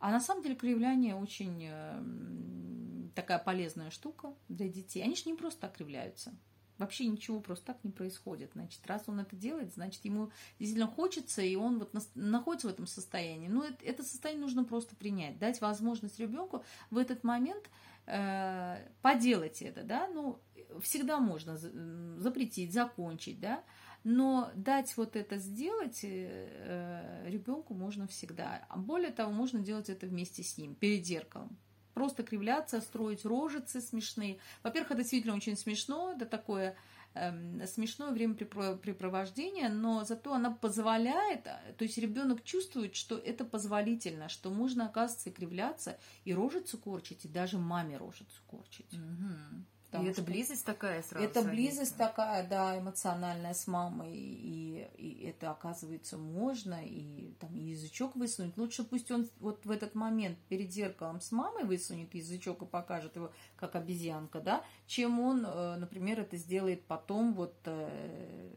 А 0.00 0.10
на 0.10 0.20
самом 0.20 0.42
деле 0.42 0.54
кривляние 0.54 1.16
очень 1.16 1.66
э, 1.68 3.10
такая 3.14 3.38
полезная 3.38 3.90
штука 3.90 4.32
для 4.48 4.68
детей. 4.68 5.02
Они 5.02 5.16
же 5.16 5.24
не 5.26 5.34
просто 5.34 5.62
так 5.62 5.76
кривляются. 5.76 6.32
Вообще 6.78 7.06
ничего 7.06 7.40
просто 7.40 7.66
так 7.66 7.84
не 7.84 7.90
происходит. 7.90 8.52
Значит, 8.54 8.86
раз 8.86 9.04
он 9.06 9.20
это 9.20 9.36
делает, 9.36 9.74
значит, 9.74 10.04
ему 10.04 10.30
действительно 10.58 10.88
хочется, 10.88 11.42
и 11.42 11.56
он 11.56 11.78
вот 11.78 11.92
находится 12.14 12.68
в 12.68 12.70
этом 12.70 12.86
состоянии. 12.86 13.48
Ну, 13.48 13.62
это, 13.62 13.84
это 13.84 14.02
состояние 14.02 14.42
нужно 14.42 14.64
просто 14.64 14.96
принять, 14.96 15.38
дать 15.38 15.60
возможность 15.60 16.18
ребенку 16.18 16.64
в 16.90 16.98
этот 16.98 17.24
момент 17.24 17.68
Э, 18.10 18.78
поделать 19.02 19.60
это, 19.60 19.82
да, 19.82 20.08
ну, 20.08 20.40
всегда 20.80 21.18
можно 21.20 21.58
запретить, 21.58 22.72
закончить, 22.72 23.38
да, 23.38 23.62
но 24.02 24.50
дать 24.54 24.96
вот 24.96 25.14
это 25.14 25.36
сделать 25.36 26.00
э, 26.04 27.24
ребенку 27.26 27.74
можно 27.74 28.06
всегда. 28.06 28.66
Более 28.74 29.10
того, 29.10 29.30
можно 29.30 29.60
делать 29.60 29.90
это 29.90 30.06
вместе 30.06 30.42
с 30.42 30.56
ним, 30.56 30.74
перед 30.74 31.04
зеркалом. 31.04 31.58
Просто 31.98 32.22
кривляться, 32.22 32.80
строить 32.80 33.24
рожицы 33.24 33.80
смешные. 33.80 34.38
Во-первых, 34.62 34.92
это 34.92 35.00
действительно 35.00 35.34
очень 35.34 35.56
смешно, 35.56 36.12
это 36.12 36.26
такое 36.26 36.76
Эм, 37.14 37.66
смешное 37.66 38.12
времяпрепровождение, 38.12 39.68
но 39.68 40.04
зато 40.04 40.34
она 40.34 40.52
позволяет, 40.52 41.44
то 41.44 41.82
есть 41.84 41.98
ребенок 41.98 42.44
чувствует, 42.44 42.94
что 42.94 43.18
это 43.18 43.44
позволительно, 43.44 44.28
что 44.28 44.50
можно, 44.50 44.86
оказывается, 44.86 45.32
кривляться 45.32 45.98
и 46.24 46.32
рожицу 46.32 46.78
корчить, 46.78 47.24
и 47.24 47.28
даже 47.28 47.58
маме 47.58 47.96
рожицу 47.96 48.40
корчить. 48.46 48.92
Угу. 48.92 49.64
И 49.92 50.04
это 50.04 50.22
близость 50.22 50.66
такая 50.66 51.02
сразу. 51.02 51.24
Это 51.24 51.42
близость 51.42 51.96
такая, 51.96 52.46
да, 52.46 52.78
эмоциональная 52.78 53.54
с 53.54 53.66
мамой, 53.66 54.14
и, 54.14 54.86
и 54.98 55.24
это 55.24 55.50
оказывается 55.50 56.18
можно, 56.18 56.84
и 56.84 57.32
там 57.40 57.54
язычок 57.54 58.14
высунуть. 58.14 58.56
Лучше 58.58 58.84
пусть 58.84 59.10
он 59.10 59.28
вот 59.40 59.64
в 59.64 59.70
этот 59.70 59.94
момент 59.94 60.38
перед 60.48 60.70
зеркалом 60.70 61.22
с 61.22 61.32
мамой 61.32 61.64
высунет 61.64 62.14
язычок 62.14 62.62
и 62.62 62.66
покажет 62.66 63.16
его 63.16 63.32
как 63.56 63.76
обезьянка, 63.76 64.40
да, 64.40 64.62
чем 64.86 65.20
он, 65.20 65.46
э, 65.46 65.76
например, 65.76 66.20
это 66.20 66.36
сделает 66.36 66.84
потом 66.84 67.32
вот, 67.32 67.56
э, 67.64 68.50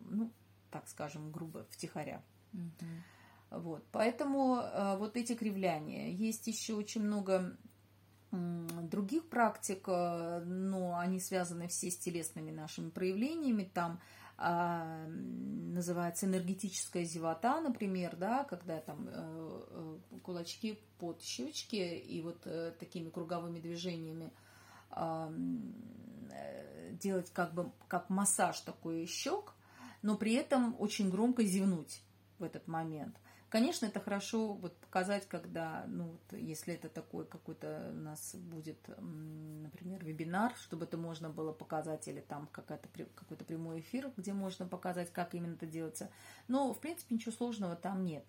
ну, 0.00 0.32
так 0.72 0.88
скажем, 0.88 1.30
грубо, 1.30 1.64
втихаря. 1.70 2.24
Угу. 2.52 3.60
Вот, 3.60 3.84
поэтому 3.92 4.56
э, 4.56 4.96
вот 4.96 5.16
эти 5.16 5.34
кривляния. 5.34 6.08
Есть 6.08 6.48
еще 6.48 6.74
очень 6.74 7.02
много 7.02 7.56
других 8.32 9.28
практик, 9.28 9.84
э, 9.86 10.42
но 10.44 10.98
они 10.98 11.20
связаны 11.20 11.68
все 11.68 11.90
с 11.90 11.98
телесными 11.98 12.50
нашими 12.50 12.90
проявлениями. 12.90 13.70
Там 13.72 14.00
а, 14.44 15.06
называется 15.06 16.26
энергетическая 16.26 17.04
зевота, 17.04 17.60
например, 17.60 18.16
да, 18.16 18.44
когда 18.44 18.80
там 18.80 19.06
э, 19.08 19.12
э, 19.12 19.98
кулачки 20.22 20.80
под 20.98 21.22
щечки 21.22 21.76
и 21.76 22.20
вот 22.22 22.40
э, 22.46 22.72
такими 22.78 23.10
круговыми 23.10 23.60
движениями 23.60 24.32
а, 24.90 25.32
делать 26.92 27.30
как 27.32 27.54
бы 27.54 27.70
как 27.88 28.10
массаж 28.10 28.58
такой 28.60 29.06
щек, 29.06 29.52
но 30.02 30.16
при 30.16 30.34
этом 30.34 30.74
очень 30.78 31.08
громко 31.08 31.44
зевнуть 31.44 32.02
в 32.38 32.42
этот 32.42 32.66
момент. 32.66 33.16
Конечно, 33.52 33.84
это 33.84 34.00
хорошо 34.00 34.54
вот 34.54 34.74
показать, 34.78 35.28
когда, 35.28 35.84
ну, 35.86 36.04
вот, 36.04 36.40
если 36.40 36.72
это 36.72 36.88
такой 36.88 37.26
какой-то 37.26 37.90
у 37.92 37.98
нас 37.98 38.34
будет, 38.34 38.78
например, 38.88 40.02
вебинар, 40.02 40.54
чтобы 40.56 40.86
это 40.86 40.96
можно 40.96 41.28
было 41.28 41.52
показать, 41.52 42.08
или 42.08 42.20
там 42.20 42.46
какой-то 42.46 43.44
прямой 43.44 43.80
эфир, 43.80 44.10
где 44.16 44.32
можно 44.32 44.66
показать, 44.66 45.12
как 45.12 45.34
именно 45.34 45.52
это 45.52 45.66
делается. 45.66 46.10
Но, 46.48 46.72
в 46.72 46.80
принципе, 46.80 47.14
ничего 47.14 47.32
сложного 47.32 47.76
там 47.76 48.06
нет. 48.06 48.24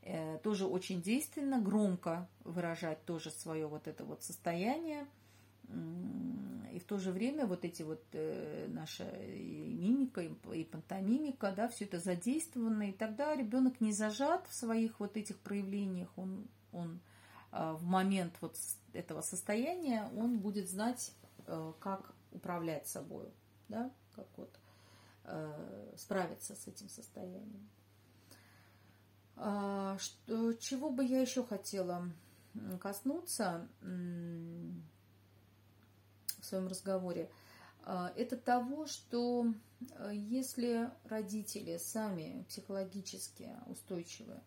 Э, 0.00 0.38
тоже 0.38 0.64
очень 0.64 1.02
действенно, 1.02 1.60
громко 1.60 2.26
выражать 2.42 3.04
тоже 3.04 3.30
свое 3.30 3.66
вот 3.66 3.88
это 3.88 4.06
вот 4.06 4.22
состояние– 4.22 5.06
и 6.70 6.78
в 6.78 6.84
то 6.84 6.98
же 6.98 7.12
время 7.12 7.46
вот 7.46 7.64
эти 7.64 7.82
вот 7.82 8.02
э, 8.12 8.66
наша 8.68 9.04
и 9.04 9.72
мимика 9.72 10.20
и 10.20 10.64
пантомимика, 10.64 11.52
да, 11.52 11.68
все 11.68 11.84
это 11.84 11.98
задействовано, 11.98 12.90
и 12.90 12.92
тогда 12.92 13.34
ребенок 13.34 13.80
не 13.80 13.92
зажат 13.92 14.46
в 14.48 14.54
своих 14.54 15.00
вот 15.00 15.16
этих 15.16 15.38
проявлениях, 15.38 16.08
он, 16.16 16.46
он 16.72 17.00
э, 17.52 17.72
в 17.72 17.84
момент 17.84 18.34
вот 18.40 18.56
этого 18.92 19.20
состояния 19.20 20.10
он 20.16 20.38
будет 20.38 20.68
знать, 20.68 21.12
э, 21.46 21.72
как 21.80 22.14
управлять 22.32 22.86
собой, 22.86 23.28
да, 23.68 23.90
как 24.14 24.26
вот 24.36 24.58
э, 25.24 25.94
справиться 25.96 26.54
с 26.54 26.66
этим 26.66 26.88
состоянием. 26.88 27.68
А, 29.36 29.96
что, 29.98 30.52
чего 30.54 30.90
бы 30.90 31.04
я 31.04 31.20
еще 31.20 31.42
хотела 31.42 32.10
коснуться? 32.78 33.66
Своем 36.50 36.68
разговоре, 36.68 37.30
а, 37.84 38.12
это 38.16 38.36
того, 38.36 38.86
что 38.86 39.46
а, 39.96 40.10
если 40.12 40.90
родители 41.04 41.78
сами 41.78 42.44
психологически 42.48 43.50
устойчивые, 43.66 44.42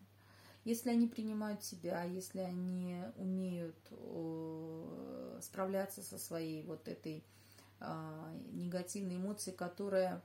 если 0.64 0.90
они 0.90 1.06
принимают 1.06 1.62
себя, 1.62 2.04
если 2.04 2.38
они 2.38 2.96
умеют 3.16 3.76
справляться 5.42 6.02
со 6.02 6.16
своей 6.16 6.62
вот 6.62 6.88
этой 6.88 7.22
а, 7.80 8.32
негативной 8.52 9.16
эмоцией, 9.16 9.56
которая 9.56 10.22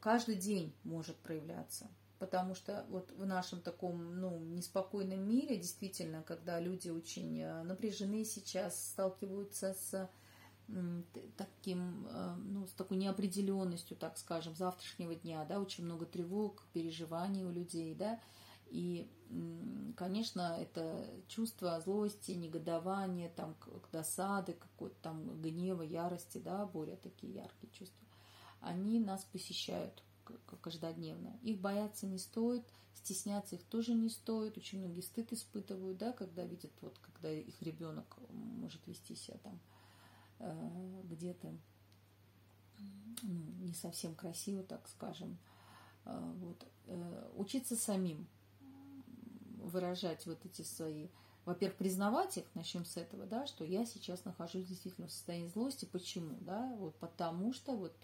каждый 0.00 0.34
день 0.34 0.74
может 0.84 1.16
проявляться. 1.16 1.86
Потому 2.18 2.54
что 2.54 2.84
вот 2.90 3.10
в 3.12 3.24
нашем 3.24 3.62
таком 3.62 4.20
ну, 4.20 4.38
неспокойном 4.38 5.26
мире, 5.26 5.56
действительно, 5.56 6.22
когда 6.22 6.60
люди 6.60 6.90
очень 6.90 7.42
напряжены 7.62 8.24
сейчас, 8.26 8.88
сталкиваются 8.90 9.72
с 9.72 10.10
таким, 11.36 12.06
э, 12.08 12.34
ну, 12.36 12.66
с 12.66 12.72
такой 12.72 12.96
неопределенностью, 12.96 13.96
так 13.96 14.18
скажем, 14.18 14.54
завтрашнего 14.54 15.14
дня, 15.14 15.44
да, 15.44 15.60
очень 15.60 15.84
много 15.84 16.06
тревог, 16.06 16.64
переживаний 16.72 17.44
у 17.44 17.50
людей, 17.50 17.94
да, 17.94 18.20
и, 18.68 19.08
конечно, 19.96 20.56
это 20.58 21.08
чувство 21.28 21.80
злости, 21.80 22.32
негодования, 22.32 23.30
там, 23.30 23.54
досады, 23.92 24.54
какой-то 24.54 24.96
там 25.02 25.40
гнева, 25.40 25.82
ярости, 25.82 26.38
да, 26.38 26.66
более 26.66 26.96
такие 26.96 27.34
яркие 27.34 27.72
чувства, 27.72 28.06
они 28.60 28.98
нас 28.98 29.24
посещают 29.24 30.02
каждодневно. 30.60 31.38
Их 31.42 31.60
бояться 31.60 32.06
не 32.06 32.18
стоит, 32.18 32.64
стесняться 32.94 33.54
их 33.54 33.62
тоже 33.64 33.94
не 33.94 34.08
стоит. 34.08 34.56
Очень 34.58 34.80
многие 34.80 35.02
стыд 35.02 35.32
испытывают, 35.32 35.98
да, 35.98 36.12
когда 36.12 36.44
видят, 36.44 36.72
вот, 36.80 36.98
когда 36.98 37.30
их 37.30 37.62
ребенок 37.62 38.16
может 38.30 38.84
вести 38.86 39.14
себя 39.14 39.38
там 39.38 39.60
где-то 41.04 41.54
ну, 43.22 43.42
не 43.60 43.74
совсем 43.74 44.14
красиво, 44.14 44.62
так 44.62 44.88
скажем. 44.88 45.38
Э, 46.04 46.32
вот. 46.36 46.66
Э, 46.86 47.30
учиться 47.36 47.76
самим 47.76 48.26
выражать 49.58 50.26
вот 50.26 50.44
эти 50.44 50.62
свои, 50.62 51.08
во-первых, 51.44 51.76
признавать 51.78 52.38
их, 52.38 52.44
начнем 52.54 52.84
с 52.84 52.96
этого, 52.96 53.26
да, 53.26 53.46
что 53.46 53.64
я 53.64 53.84
сейчас 53.84 54.24
нахожусь 54.24 54.66
действительно 54.66 55.08
в 55.08 55.12
состоянии 55.12 55.48
злости. 55.48 55.84
Почему? 55.86 56.36
Да, 56.40 56.72
вот 56.76 56.94
потому 56.96 57.52
что 57.52 57.76
вот 57.76 57.96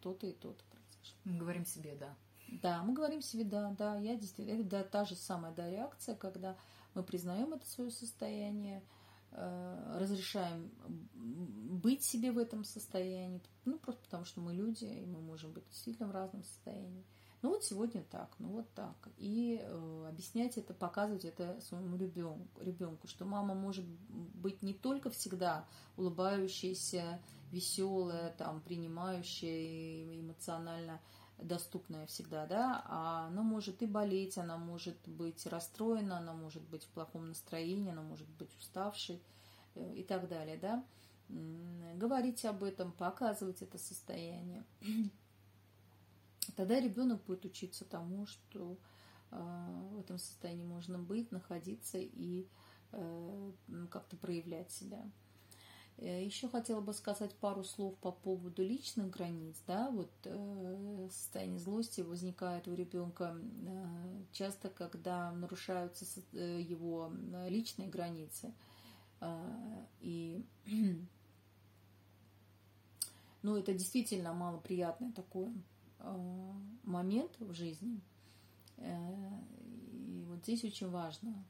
то-то 0.00 0.26
и 0.26 0.32
то-то 0.32 0.62
произошло. 0.70 1.18
Мы 1.24 1.38
говорим 1.38 1.64
себе 1.64 1.96
да. 1.98 2.14
Да, 2.62 2.82
мы 2.82 2.92
говорим 2.92 3.22
себе 3.22 3.44
да, 3.44 3.70
да, 3.78 3.96
я 3.96 4.16
действительно, 4.16 4.60
это 4.60 4.64
да, 4.68 4.84
та 4.84 5.04
же 5.04 5.14
самая 5.14 5.54
да, 5.54 5.70
реакция, 5.70 6.16
когда 6.16 6.56
мы 6.94 7.04
признаем 7.04 7.52
это 7.54 7.66
свое 7.66 7.90
состояние, 7.90 8.82
Э, 8.82 8.99
разрешаем 9.32 10.70
быть 11.14 12.02
себе 12.02 12.32
в 12.32 12.38
этом 12.38 12.64
состоянии, 12.64 13.42
ну, 13.64 13.78
просто 13.78 14.02
потому 14.02 14.24
что 14.24 14.40
мы 14.40 14.52
люди, 14.54 14.84
и 14.84 15.06
мы 15.06 15.20
можем 15.20 15.52
быть 15.52 15.68
действительно 15.68 16.08
в 16.08 16.12
разном 16.12 16.42
состоянии. 16.42 17.04
Ну, 17.42 17.50
вот 17.50 17.64
сегодня 17.64 18.04
так, 18.10 18.34
ну, 18.38 18.48
вот 18.48 18.70
так. 18.74 18.96
И 19.16 19.58
э, 19.62 20.06
объяснять 20.08 20.58
это, 20.58 20.74
показывать 20.74 21.24
это 21.24 21.58
своему 21.62 21.96
ребенку, 21.96 22.60
ребенку, 22.60 23.08
что 23.08 23.24
мама 23.24 23.54
может 23.54 23.86
быть 23.86 24.62
не 24.62 24.74
только 24.74 25.08
всегда 25.08 25.64
улыбающаяся, 25.96 27.18
веселая, 27.50 28.34
там, 28.36 28.60
принимающая, 28.60 30.20
эмоционально 30.20 31.00
доступная 31.42 32.06
всегда, 32.06 32.46
да, 32.46 32.82
а 32.86 33.26
она 33.26 33.42
может 33.42 33.82
и 33.82 33.86
болеть, 33.86 34.38
она 34.38 34.56
может 34.56 34.96
быть 35.06 35.46
расстроена, 35.46 36.18
она 36.18 36.32
может 36.32 36.62
быть 36.62 36.84
в 36.84 36.88
плохом 36.88 37.28
настроении, 37.28 37.92
она 37.92 38.02
может 38.02 38.28
быть 38.28 38.56
уставшей 38.58 39.22
э, 39.74 39.94
и 39.96 40.02
так 40.02 40.28
далее, 40.28 40.56
да. 40.56 40.84
Говорить 41.94 42.44
об 42.44 42.64
этом, 42.64 42.92
показывать 42.92 43.62
это 43.62 43.78
состояние. 43.78 44.64
Тогда 46.56 46.80
ребенок 46.80 47.22
будет 47.24 47.44
учиться 47.44 47.84
тому, 47.84 48.26
что 48.26 48.76
э, 49.30 49.86
в 49.92 50.00
этом 50.00 50.18
состоянии 50.18 50.64
можно 50.64 50.98
быть, 50.98 51.30
находиться 51.30 51.98
и 51.98 52.48
э, 52.92 53.52
как-то 53.90 54.16
проявлять 54.16 54.70
себя. 54.72 55.02
Э, 56.00 56.24
Еще 56.24 56.48
хотела 56.48 56.80
бы 56.80 56.92
сказать 56.94 57.34
пару 57.36 57.62
слов 57.62 57.94
по 57.98 58.10
поводу 58.10 58.62
личных 58.62 59.10
границ. 59.10 59.56
Да? 59.66 59.90
Вот 59.90 60.10
э, 60.24 61.08
состояние 61.10 61.58
злости 61.58 62.00
возникает 62.00 62.66
у 62.68 62.74
ребенка 62.74 63.36
э, 63.36 64.22
часто, 64.32 64.70
когда 64.70 65.30
нарушаются 65.32 66.04
э, 66.32 66.60
его 66.62 67.12
личные 67.48 67.88
границы. 67.88 68.52
Э, 69.20 69.84
и 70.00 70.42
ну, 73.42 73.56
это 73.56 73.74
действительно 73.74 74.32
малоприятный 74.32 75.12
такой 75.12 75.52
э, 75.98 76.52
момент 76.84 77.32
в 77.40 77.52
жизни. 77.52 78.00
Э, 78.78 78.96
и 79.92 80.24
вот 80.26 80.38
здесь 80.44 80.64
очень 80.64 80.88
важно 80.88 81.44
Э, 81.44 81.49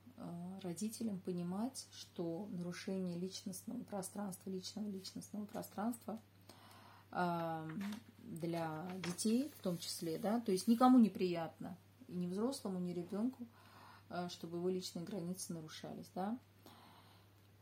родителям 0.62 1.18
понимать, 1.20 1.87
что 1.92 2.48
нарушение 2.52 3.18
личностного 3.18 3.83
пространства, 3.85 4.50
личного 4.50 4.88
личностного 4.88 5.46
пространства 5.46 6.20
э, 7.12 7.68
для 8.18 8.87
детей 9.04 9.50
в 9.59 9.62
том 9.62 9.78
числе, 9.78 10.18
да, 10.18 10.40
то 10.40 10.52
есть 10.52 10.68
никому 10.68 10.98
неприятно, 10.98 11.76
и 12.09 12.14
ни 12.14 12.26
взрослому, 12.26 12.78
ни 12.78 12.92
ребенку, 12.92 13.46
э, 14.11 14.28
чтобы 14.30 14.59
его 14.59 14.68
личные 14.68 15.04
границы 15.04 15.52
нарушались, 15.52 16.11
да. 16.14 16.38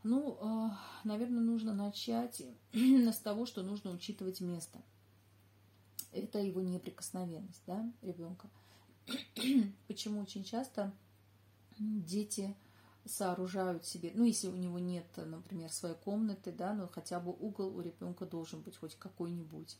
Ну, 0.05 0.71
наверное, 1.03 1.41
нужно 1.43 1.75
начать 1.75 2.41
с 2.73 3.19
того, 3.19 3.47
что 3.47 3.63
нужно 3.63 3.91
учитывать 3.91 4.41
место. 4.41 4.81
Это 6.13 6.39
его 6.39 6.63
неприкосновенность, 6.63 7.63
да, 7.67 7.85
ребенка. 8.01 8.49
Почему 9.89 10.21
очень 10.21 10.45
часто 10.45 10.93
дети 11.79 12.57
сооружают 13.05 13.87
себе, 13.87 14.13
ну, 14.15 14.25
если 14.25 14.49
у 14.49 14.57
него 14.57 14.79
нет, 14.79 15.07
например, 15.17 15.71
своей 15.71 15.95
комнаты, 15.95 16.53
да, 16.53 16.75
но 16.75 16.89
хотя 16.89 17.21
бы 17.21 17.33
угол 17.33 17.75
у 17.77 17.81
ребенка 17.81 18.27
должен 18.27 18.61
быть 18.61 18.77
хоть 18.77 18.97
какой-нибудь. 18.97 19.77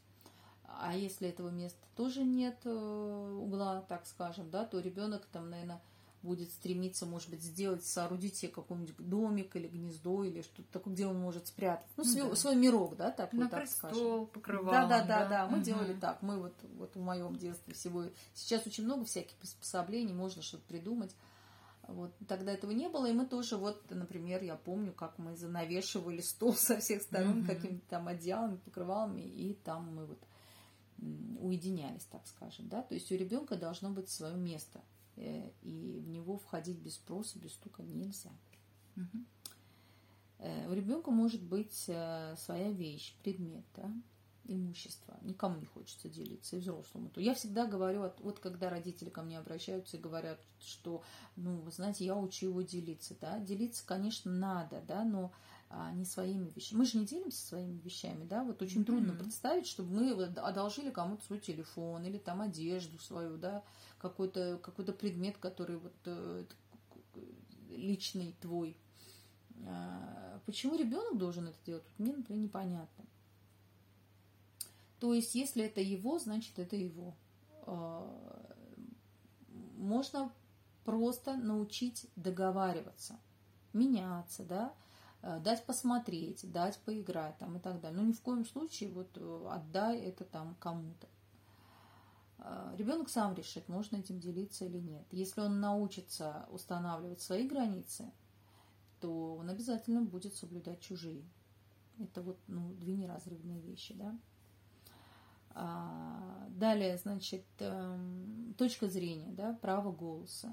А 0.65 0.97
если 0.97 1.29
этого 1.29 1.51
места 1.51 1.81
тоже 1.97 2.25
нет, 2.25 2.59
э, 2.65 3.39
угла, 3.41 3.83
так 3.89 4.07
скажем, 4.07 4.51
да, 4.51 4.65
то 4.65 4.81
ребенок 4.81 5.27
там, 5.27 5.51
наверное, 5.51 5.81
будет 6.23 6.51
стремиться, 6.51 7.07
может 7.07 7.31
быть, 7.31 7.43
сделать, 7.43 7.85
соорудить 7.85 8.37
себе 8.37 8.51
какой-нибудь 8.51 8.95
домик 8.99 9.55
или 9.57 9.69
гнездо, 9.69 10.25
или 10.25 10.43
что-то 10.43 10.71
такое, 10.73 10.95
где 10.95 11.07
он 11.07 11.19
может 11.19 11.47
спрятать. 11.47 11.87
Ну, 11.97 12.05
ну 12.05 12.11
свой, 12.11 12.31
да. 12.31 12.37
свой 12.37 12.57
мирок, 12.57 12.97
да, 12.97 13.11
такой, 13.11 13.39
На 13.39 13.49
так 13.49 13.61
престол, 13.61 13.91
скажем. 13.91 14.27
покрывал. 14.27 14.73
Да, 14.73 14.87
да, 14.87 15.05
да, 15.05 15.29
да, 15.29 15.47
мы 15.47 15.59
угу. 15.59 15.65
делали 15.65 15.95
так. 15.95 16.21
Мы 16.23 16.39
вот, 16.39 16.55
вот 16.77 16.95
в 16.95 17.01
моем 17.01 17.37
детстве 17.37 17.73
всего... 17.75 18.05
Сейчас 18.35 18.67
очень 18.67 18.85
много 18.85 19.05
всяких 19.05 19.37
приспособлений, 19.37 20.13
можно 20.13 20.43
что-то 20.43 20.65
придумать. 20.67 21.15
Вот, 21.89 22.13
тогда 22.29 22.53
этого 22.53 22.71
не 22.73 22.87
было, 22.91 23.07
и 23.07 23.15
мы 23.15 23.25
тоже, 23.25 23.57
вот, 23.57 23.83
например, 23.91 24.43
я 24.43 24.57
помню, 24.57 24.93
как 24.93 25.19
мы 25.19 25.35
занавешивали 25.35 26.21
стол 26.21 26.53
со 26.57 26.79
всех 26.79 27.01
сторон 27.03 27.41
mm-hmm. 27.41 27.47
какими-то 27.47 27.89
там 27.89 28.09
одеялами, 28.09 28.57
покрывалами, 28.57 29.23
и 29.23 29.55
там 29.55 29.95
мы 29.95 30.05
вот 30.05 30.19
уединялись, 31.41 32.05
так 32.05 32.27
скажем, 32.27 32.69
да, 32.69 32.83
то 32.83 32.95
есть 32.95 33.11
у 33.11 33.15
ребенка 33.15 33.57
должно 33.57 33.89
быть 33.91 34.11
свое 34.11 34.37
место, 34.37 34.83
э, 35.17 35.51
и 35.63 36.03
в 36.05 36.09
него 36.09 36.37
входить 36.37 36.79
без 36.79 36.97
спроса, 36.97 37.39
без 37.39 37.53
стука 37.53 37.83
нельзя. 37.83 38.31
Mm-hmm. 38.97 40.69
У 40.69 40.73
ребенка 40.73 41.11
может 41.11 41.43
быть 41.43 41.85
э, 41.89 42.37
своя 42.37 42.71
вещь, 42.71 43.17
предмет, 43.23 43.65
да, 43.75 43.91
имущество. 44.49 45.17
Никому 45.23 45.59
не 45.59 45.67
хочется 45.67 46.09
делиться, 46.09 46.57
и 46.57 46.61
взрослому. 46.61 47.11
То 47.11 47.21
я 47.21 47.35
всегда 47.35 47.67
говорю, 47.67 48.11
вот 48.21 48.39
когда 48.41 48.71
родители 48.71 49.11
ко 49.11 49.23
мне 49.23 49.39
обращаются 49.39 49.97
и 49.97 50.01
говорят, 50.01 50.41
что, 50.59 51.03
ну, 51.37 51.57
вы 51.59 51.71
знаете, 51.71 52.05
я 52.05 52.17
учу 52.17 52.47
его 52.47 52.63
делиться, 52.63 53.15
да, 53.21 53.39
делиться, 53.39 53.85
конечно, 53.87 54.33
надо, 54.33 54.83
да, 54.87 55.05
но 55.05 55.33
а, 55.71 55.93
не 55.93 56.05
своими 56.05 56.51
вещами. 56.55 56.79
Мы 56.79 56.85
же 56.87 56.99
не 56.99 57.07
делимся 57.07 57.47
своими 57.47 57.79
вещами, 57.81 58.25
да, 58.25 58.43
вот 58.43 58.63
очень 58.63 58.81
mm-hmm. 58.81 58.85
трудно 58.85 59.13
представить, 59.15 59.67
чтобы 59.67 59.93
мы 59.93 60.25
одолжили 60.25 60.91
кому-то 60.91 61.25
свой 61.25 61.41
телефон 61.41 62.05
или 62.05 62.19
там 62.19 62.41
одежду 62.41 62.99
свою, 62.99 63.37
да, 63.37 63.63
какой-то 63.99 64.59
какой 64.63 64.87
предмет, 64.87 65.37
который 65.37 65.77
вот 65.77 65.95
э, 66.07 66.45
личный 67.71 68.35
твой. 68.41 68.77
А, 69.67 70.41
почему 70.47 70.77
ребенок 70.77 71.19
должен 71.19 71.49
это 71.49 71.59
делать? 71.67 71.85
Мне, 71.99 72.15
например, 72.15 72.43
непонятно. 72.43 73.05
То 75.01 75.15
есть, 75.15 75.35
если 75.35 75.65
это 75.65 75.81
его, 75.81 76.19
значит, 76.19 76.59
это 76.59 76.77
его. 76.77 77.17
А, 77.63 78.55
можно 79.77 80.33
просто 80.85 81.37
научить 81.37 82.07
договариваться, 82.17 83.19
меняться, 83.73 84.45
да, 84.45 84.75
а, 85.23 85.39
дать 85.39 85.65
посмотреть, 85.67 86.51
дать 86.51 86.79
поиграть 86.81 87.39
там 87.39 87.57
и 87.57 87.61
так 87.61 87.81
далее. 87.81 88.01
Но 88.01 88.07
ни 88.07 88.13
в 88.13 88.21
коем 88.21 88.45
случае 88.45 88.91
вот 88.91 89.11
э, 89.17 89.49
отдай 89.51 90.01
это 90.01 90.25
там 90.25 90.57
кому-то. 90.61 91.09
А, 92.39 92.75
Ребенок 92.77 93.09
сам 93.09 93.35
решит, 93.35 93.69
можно 93.69 93.97
этим 93.97 94.19
делиться 94.19 94.65
или 94.65 94.79
нет. 94.79 95.07
Если 95.11 95.41
он 95.41 95.61
научится 95.61 96.47
устанавливать 96.51 97.21
свои 97.21 97.47
границы, 97.47 98.11
то 99.01 99.37
он 99.37 99.51
обязательно 99.51 100.03
будет 100.03 100.35
соблюдать 100.35 100.81
чужие. 100.81 101.25
Это 101.99 102.23
вот 102.23 102.39
ну, 102.47 102.73
две 102.75 102.97
неразрывные 102.97 103.61
вещи, 103.61 103.95
да. 103.95 104.17
А, 105.61 106.47
далее, 106.51 106.97
значит, 106.99 107.45
эм, 107.59 108.55
точка 108.57 108.87
зрения, 108.87 109.33
да, 109.33 109.59
право 109.61 109.91
голоса 109.91 110.53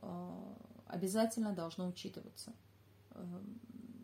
э, 0.00 0.54
обязательно 0.86 1.52
должно 1.52 1.86
учитываться. 1.86 2.52
Эм, 3.14 3.60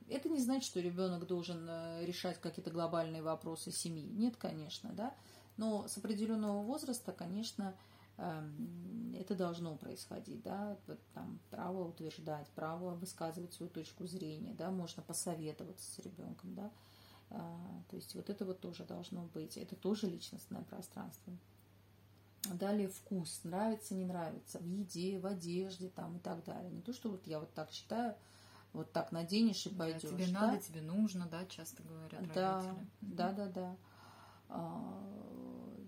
это 0.08 0.28
не 0.28 0.38
значит, 0.38 0.70
что 0.70 0.78
ребенок 0.78 1.26
должен 1.26 1.66
э, 1.68 2.04
решать 2.04 2.40
какие-то 2.40 2.70
глобальные 2.70 3.20
вопросы 3.20 3.72
семьи. 3.72 4.08
Нет, 4.10 4.36
конечно, 4.36 4.92
да. 4.92 5.12
Но 5.56 5.88
с 5.88 5.98
определенного 5.98 6.62
возраста, 6.62 7.10
конечно, 7.10 7.74
эм, 8.16 9.12
это 9.18 9.34
должно 9.34 9.76
происходить, 9.76 10.42
да, 10.42 10.78
там 11.14 11.40
право 11.50 11.88
утверждать, 11.88 12.46
право 12.50 12.94
высказывать 12.94 13.54
свою 13.54 13.70
точку 13.70 14.06
зрения, 14.06 14.54
да, 14.54 14.70
можно 14.70 15.02
посоветоваться 15.02 15.90
с 15.90 15.98
ребенком, 15.98 16.54
да, 16.54 16.70
то 17.30 17.96
есть 17.96 18.14
вот 18.14 18.30
это 18.30 18.44
вот 18.44 18.60
тоже 18.60 18.84
должно 18.84 19.24
быть. 19.26 19.56
Это 19.56 19.76
тоже 19.76 20.06
личностное 20.06 20.62
пространство. 20.62 21.32
Далее 22.54 22.88
вкус. 22.88 23.40
Нравится, 23.44 23.94
не 23.94 24.04
нравится. 24.04 24.58
В 24.58 24.64
еде, 24.64 25.18
в 25.18 25.26
одежде 25.26 25.88
там 25.88 26.16
и 26.16 26.20
так 26.20 26.44
далее. 26.44 26.70
Не 26.70 26.80
то, 26.80 26.92
что 26.92 27.10
вот 27.10 27.26
я 27.26 27.40
вот 27.40 27.52
так 27.52 27.70
считаю, 27.70 28.14
вот 28.72 28.92
так 28.92 29.12
наденешь 29.12 29.66
и 29.66 29.74
пойдешь. 29.74 30.02
Да, 30.02 30.08
тебе 30.08 30.26
да? 30.26 30.40
надо, 30.40 30.62
тебе 30.62 30.80
нужно, 30.80 31.26
да, 31.26 31.44
часто 31.46 31.82
говорят 31.82 32.32
да, 32.32 32.62
родители. 32.62 32.86
Да, 33.00 33.32
да, 33.32 33.46
да. 33.46 33.76
А, 34.48 35.78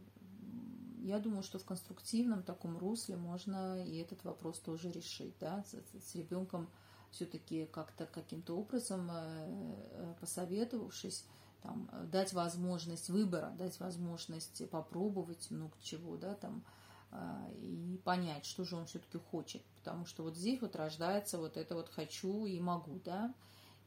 я 0.98 1.18
думаю, 1.18 1.42
что 1.42 1.58
в 1.58 1.64
конструктивном 1.64 2.42
таком 2.42 2.76
русле 2.76 3.16
можно 3.16 3.82
и 3.82 3.96
этот 3.96 4.22
вопрос 4.24 4.58
тоже 4.58 4.90
решить, 4.90 5.34
да, 5.40 5.64
с, 5.64 5.74
с 6.04 6.14
ребенком 6.14 6.68
все-таки 7.10 7.66
как-то 7.66 8.06
каким-то 8.06 8.56
образом 8.56 9.10
э, 9.10 9.84
э, 9.92 10.14
посоветовавшись, 10.20 11.24
там, 11.62 11.90
дать 12.10 12.32
возможность 12.32 13.10
выбора, 13.10 13.52
дать 13.58 13.78
возможность 13.80 14.68
попробовать 14.70 15.50
много 15.50 15.74
чего, 15.82 16.16
да, 16.16 16.34
там, 16.34 16.64
э, 17.10 17.52
и 17.60 18.00
понять, 18.04 18.44
что 18.44 18.64
же 18.64 18.76
он 18.76 18.86
все-таки 18.86 19.18
хочет. 19.18 19.62
Потому 19.76 20.06
что 20.06 20.22
вот 20.22 20.36
здесь 20.36 20.60
вот 20.60 20.76
рождается 20.76 21.38
вот 21.38 21.56
это 21.56 21.74
вот 21.74 21.88
хочу 21.88 22.46
и 22.46 22.58
могу, 22.60 23.00
да, 23.04 23.34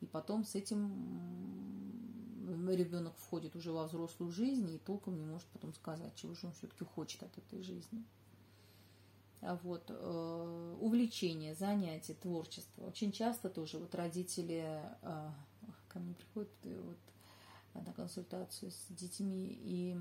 и 0.02 0.06
потом 0.06 0.44
с 0.44 0.56
этим 0.56 0.92
ребенок 2.70 3.16
входит 3.18 3.56
уже 3.56 3.72
во 3.72 3.86
взрослую 3.86 4.32
жизнь 4.32 4.70
и 4.70 4.78
толком 4.78 5.18
не 5.18 5.26
может 5.26 5.48
потом 5.48 5.74
сказать, 5.74 6.14
чего 6.16 6.36
же 6.36 6.48
он 6.48 6.54
все-таки 6.54 6.84
хочет 6.84 7.24
от 7.24 7.38
этой 7.38 7.62
жизни. 7.64 8.04
А 9.46 9.60
вот, 9.62 9.84
э, 9.90 10.76
увлечение, 10.80 11.54
занятия, 11.54 12.14
творчество. 12.14 12.88
Очень 12.88 13.12
часто 13.12 13.50
тоже 13.50 13.78
вот 13.78 13.94
родители 13.94 14.82
э, 15.02 15.32
ко 15.90 16.00
мне 16.00 16.14
приходят 16.14 16.52
э, 16.64 16.82
вот, 16.82 17.86
на 17.86 17.92
консультацию 17.92 18.72
с 18.72 18.86
детьми 18.90 19.58
и 19.62 19.98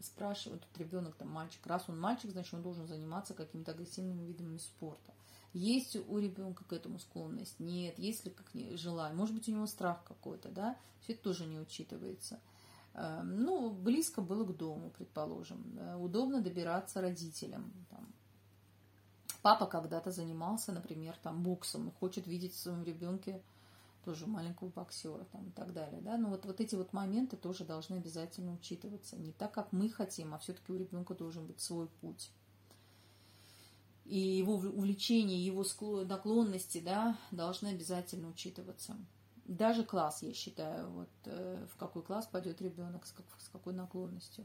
спрашивают, 0.00 0.66
вот 0.66 0.78
ребенок 0.78 1.16
там 1.16 1.28
мальчик, 1.28 1.66
раз 1.66 1.84
он 1.88 2.00
мальчик, 2.00 2.30
значит 2.30 2.54
он 2.54 2.62
должен 2.62 2.86
заниматься 2.86 3.34
какими-то 3.34 3.72
агрессивными 3.72 4.24
видами 4.24 4.56
спорта. 4.56 5.12
Есть 5.52 5.96
у 5.96 6.18
ребенка 6.18 6.64
к 6.64 6.72
этому 6.72 6.98
склонность? 6.98 7.60
Нет. 7.60 7.98
Есть 7.98 8.24
ли 8.24 8.30
как 8.30 8.46
желание? 8.78 9.16
Может 9.16 9.34
быть, 9.34 9.48
у 9.48 9.52
него 9.52 9.66
страх 9.66 10.04
какой-то, 10.04 10.50
да? 10.50 10.78
Все 11.00 11.14
это 11.14 11.22
тоже 11.22 11.46
не 11.46 11.58
учитывается. 11.58 12.38
Ну, 12.94 13.70
близко 13.70 14.20
было 14.20 14.44
к 14.44 14.56
дому, 14.56 14.90
предположим. 14.90 15.78
Удобно 15.98 16.42
добираться 16.42 17.00
родителям. 17.00 17.72
Там, 17.90 18.12
Папа 19.42 19.66
когда-то 19.66 20.10
занимался, 20.10 20.72
например, 20.72 21.16
там 21.22 21.42
боксом 21.42 21.88
и 21.88 21.92
хочет 21.92 22.26
видеть 22.26 22.54
в 22.54 22.58
своем 22.58 22.82
ребенке 22.82 23.40
тоже 24.04 24.26
маленького 24.26 24.68
боксера 24.70 25.24
там, 25.32 25.48
и 25.48 25.50
так 25.50 25.72
далее. 25.72 26.00
Да? 26.00 26.16
Но 26.16 26.30
вот, 26.30 26.44
вот 26.46 26.60
эти 26.60 26.74
вот 26.74 26.92
моменты 26.92 27.36
тоже 27.36 27.64
должны 27.64 27.96
обязательно 27.96 28.54
учитываться. 28.54 29.16
Не 29.16 29.32
так, 29.32 29.52
как 29.52 29.72
мы 29.72 29.90
хотим, 29.90 30.34
а 30.34 30.38
все-таки 30.38 30.72
у 30.72 30.76
ребенка 30.76 31.14
должен 31.14 31.46
быть 31.46 31.60
свой 31.60 31.88
путь. 32.00 32.30
И 34.04 34.18
его 34.18 34.54
увлечения, 34.54 35.38
его 35.38 35.64
наклонности 36.04 36.80
да, 36.80 37.18
должны 37.30 37.68
обязательно 37.68 38.28
учитываться. 38.28 38.96
Даже 39.44 39.84
класс, 39.84 40.22
я 40.22 40.32
считаю, 40.32 40.90
вот, 40.90 41.10
э, 41.26 41.66
в 41.72 41.76
какой 41.76 42.02
класс 42.02 42.26
пойдет 42.26 42.60
ребенок, 42.62 43.06
с 43.06 43.48
какой 43.50 43.74
наклонностью 43.74 44.44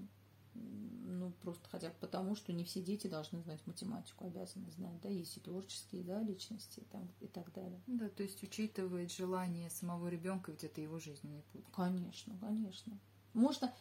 ну, 0.54 1.32
просто 1.42 1.68
хотя 1.70 1.90
бы 1.90 1.96
потому, 2.00 2.36
что 2.36 2.54
не 2.54 2.64
все 2.64 2.82
дети 2.82 3.08
должны 3.08 3.42
знать 3.42 3.66
математику, 3.66 4.26
обязаны 4.26 4.70
знать, 4.72 5.00
да, 5.02 5.10
есть 5.10 5.38
и 5.38 5.40
творческие, 5.40 6.04
да, 6.04 6.22
личности 6.22 6.80
и, 6.82 6.86
там, 6.86 7.10
и 7.22 7.28
так 7.28 7.52
далее. 7.54 7.82
Да, 7.88 8.10
то 8.10 8.24
есть 8.24 8.44
учитывает 8.44 9.12
желание 9.12 9.70
самого 9.70 10.08
ребенка, 10.08 10.52
ведь 10.52 10.64
это 10.64 10.82
его 10.82 11.00
жизненный 11.00 11.44
путь. 11.52 11.66
Конечно, 11.74 12.38
конечно. 12.40 13.00
Можно, 13.34 13.74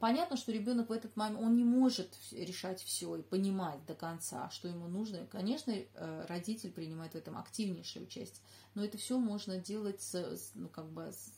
понятно, 0.00 0.36
что 0.36 0.52
ребенок 0.52 0.88
в 0.88 0.92
этот 0.92 1.16
момент, 1.16 1.40
он 1.40 1.56
не 1.56 1.64
может 1.64 2.16
решать 2.32 2.80
все 2.82 3.16
и 3.16 3.22
понимать 3.22 3.84
до 3.86 3.94
конца, 3.94 4.50
что 4.50 4.68
ему 4.68 4.88
нужно. 4.88 5.26
Конечно, 5.26 5.72
э, 5.72 6.26
родитель 6.28 6.72
принимает 6.72 7.12
в 7.12 7.16
этом 7.16 7.36
активнейшее 7.38 8.04
участие, 8.04 8.44
но 8.74 8.84
это 8.84 8.98
все 8.98 9.18
можно 9.18 9.58
делать, 9.58 10.02
с, 10.02 10.52
ну, 10.54 10.68
как 10.68 10.90
бы, 10.90 11.12
с, 11.12 11.34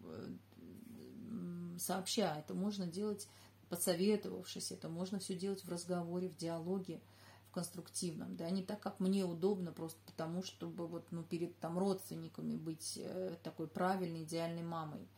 э, 0.00 0.36
сообща, 1.78 2.36
это 2.38 2.54
можно 2.54 2.86
делать 2.86 3.28
посоветовавшись, 3.70 4.72
это 4.72 4.88
можно 4.88 5.18
все 5.18 5.34
делать 5.34 5.64
в 5.64 5.70
разговоре, 5.70 6.28
в 6.28 6.36
диалоге, 6.36 7.00
в 7.48 7.52
конструктивном, 7.52 8.36
да, 8.36 8.50
не 8.50 8.62
так, 8.62 8.80
как 8.80 9.00
мне 9.00 9.24
удобно, 9.24 9.72
просто 9.72 9.98
потому, 10.06 10.42
чтобы 10.42 10.86
вот, 10.86 11.06
ну, 11.10 11.22
перед 11.22 11.58
там 11.58 11.78
родственниками 11.78 12.56
быть 12.56 12.98
э, 13.02 13.36
такой 13.42 13.68
правильной, 13.68 14.24
идеальной 14.24 14.62
мамой, 14.62 15.08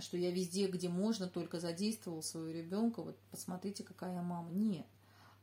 что 0.00 0.16
я 0.16 0.30
везде, 0.30 0.66
где 0.66 0.88
можно, 0.88 1.28
только 1.28 1.60
задействовал 1.60 2.22
своего 2.22 2.50
ребенка, 2.50 3.02
вот 3.02 3.18
посмотрите, 3.30 3.84
какая 3.84 4.14
я 4.14 4.22
мама. 4.22 4.50
Нет. 4.50 4.86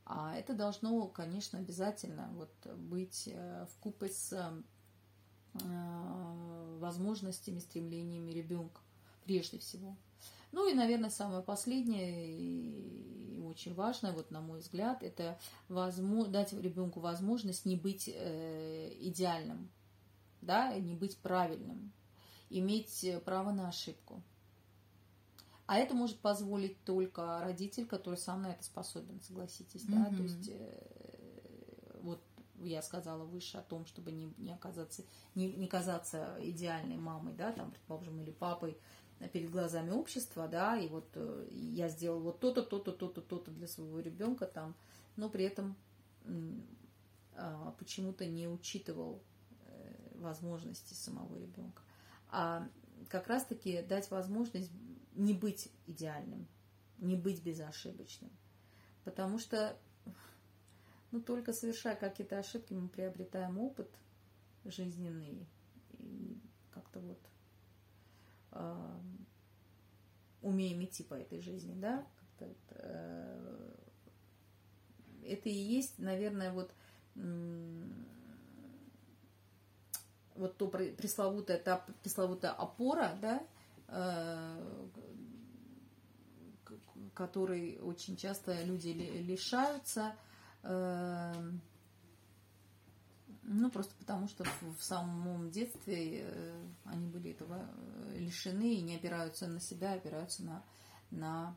А 0.05 0.35
это 0.35 0.53
должно, 0.53 1.07
конечно, 1.07 1.59
обязательно 1.59 2.29
вот 2.33 2.51
быть 2.75 3.27
э, 3.27 3.65
в 3.71 3.79
купе 3.79 4.09
с 4.09 4.33
э, 4.33 4.63
возможностями, 6.79 7.59
стремлениями 7.59 8.31
ребенка, 8.31 8.81
прежде 9.23 9.57
всего. 9.57 9.95
Ну 10.51 10.69
и, 10.69 10.73
наверное, 10.73 11.09
самое 11.09 11.43
последнее 11.43 12.29
и 12.29 13.41
очень 13.45 13.73
важное, 13.73 14.11
вот 14.11 14.31
на 14.31 14.41
мой 14.41 14.59
взгляд, 14.59 15.03
это 15.03 15.39
возможно, 15.69 16.33
дать 16.33 16.53
ребенку 16.53 16.99
возможность 16.99 17.65
не 17.65 17.75
быть 17.75 18.09
э, 18.13 18.93
идеальным, 18.99 19.69
да, 20.41 20.73
не 20.77 20.95
быть 20.95 21.17
правильным, 21.17 21.93
иметь 22.49 23.05
право 23.23 23.51
на 23.51 23.69
ошибку. 23.69 24.21
А 25.67 25.77
это 25.77 25.95
может 25.95 26.19
позволить 26.19 26.83
только 26.83 27.39
родитель, 27.41 27.87
который 27.87 28.17
сам 28.17 28.43
на 28.43 28.51
это 28.51 28.63
способен, 28.63 29.19
согласитесь, 29.21 29.83
да, 29.85 30.07
mm-hmm. 30.07 30.15
то 30.15 30.23
есть 30.23 30.49
э, 30.49 31.99
вот 32.01 32.21
я 32.59 32.81
сказала 32.81 33.23
выше 33.23 33.57
о 33.57 33.63
том, 33.63 33.85
чтобы 33.85 34.11
не, 34.11 34.31
не 34.37 34.53
оказаться, 34.53 35.03
не, 35.33 35.51
не 35.53 35.67
казаться 35.67 36.37
идеальной 36.41 36.97
мамой, 36.97 37.33
да, 37.33 37.51
там, 37.51 37.71
предположим, 37.71 38.21
или 38.21 38.31
папой 38.31 38.77
перед 39.27 39.49
глазами 39.51 39.91
общества, 39.91 40.47
да, 40.47 40.77
и 40.77 40.87
вот 40.87 41.07
э, 41.15 41.47
я 41.51 41.89
сделал 41.89 42.19
вот 42.19 42.39
то-то, 42.39 42.61
то-то, 42.63 42.91
то-то, 42.91 43.21
то-то 43.21 43.51
для 43.51 43.67
своего 43.67 43.99
ребенка 43.99 44.45
там, 44.45 44.75
но 45.15 45.29
при 45.29 45.45
этом 45.45 45.75
э, 46.25 47.71
почему-то 47.77 48.25
не 48.25 48.47
учитывал 48.47 49.21
э, 49.67 50.17
возможности 50.19 50.93
самого 50.93 51.37
ребенка. 51.37 51.81
А 52.29 52.67
как 53.09 53.27
раз-таки 53.27 53.81
дать 53.81 54.09
возможность 54.11 54.71
не 55.13 55.33
быть 55.33 55.71
идеальным, 55.87 56.47
не 56.97 57.15
быть 57.15 57.43
безошибочным. 57.43 58.31
Потому 59.03 59.39
что 59.39 59.77
ну, 61.11 61.21
только 61.21 61.53
совершая 61.53 61.95
какие-то 61.95 62.39
ошибки, 62.39 62.73
мы 62.73 62.89
приобретаем 62.89 63.57
опыт 63.59 63.89
жизненный 64.65 65.47
и 65.99 66.37
как-то 66.71 66.99
вот 66.99 67.19
э, 68.51 68.99
умеем 70.45 70.83
идти 70.83 71.03
по 71.03 71.15
этой 71.15 71.41
жизни, 71.41 71.73
да? 71.75 72.05
Э, 72.39 73.75
это 75.23 75.49
и 75.49 75.53
есть, 75.53 75.99
наверное, 75.99 76.51
вот 76.51 76.71
вот 80.35 80.57
то 80.57 80.67
пресловутая, 80.67 81.57
та 81.57 81.85
пресловутая 82.03 82.51
опора, 82.51 83.17
да, 83.21 83.41
э, 83.87 84.87
которой 87.13 87.79
очень 87.79 88.17
часто 88.17 88.61
люди 88.63 88.89
лишаются, 88.89 90.13
Эм, 90.65 91.61
ну, 93.47 93.69
просто 93.69 93.93
потому 93.95 94.27
что 94.27 94.43
в, 94.77 94.83
самом 94.83 95.51
детстве 95.51 96.21
э, 96.23 96.65
они 96.85 97.07
были 97.07 97.31
этого 97.31 97.69
э, 98.07 98.17
лишены 98.17 98.75
и 98.75 98.81
не 98.81 98.95
опираются 98.95 99.47
на 99.47 99.59
себя, 99.59 99.93
опираются 99.93 100.43
на, 100.43 100.63
на 101.11 101.55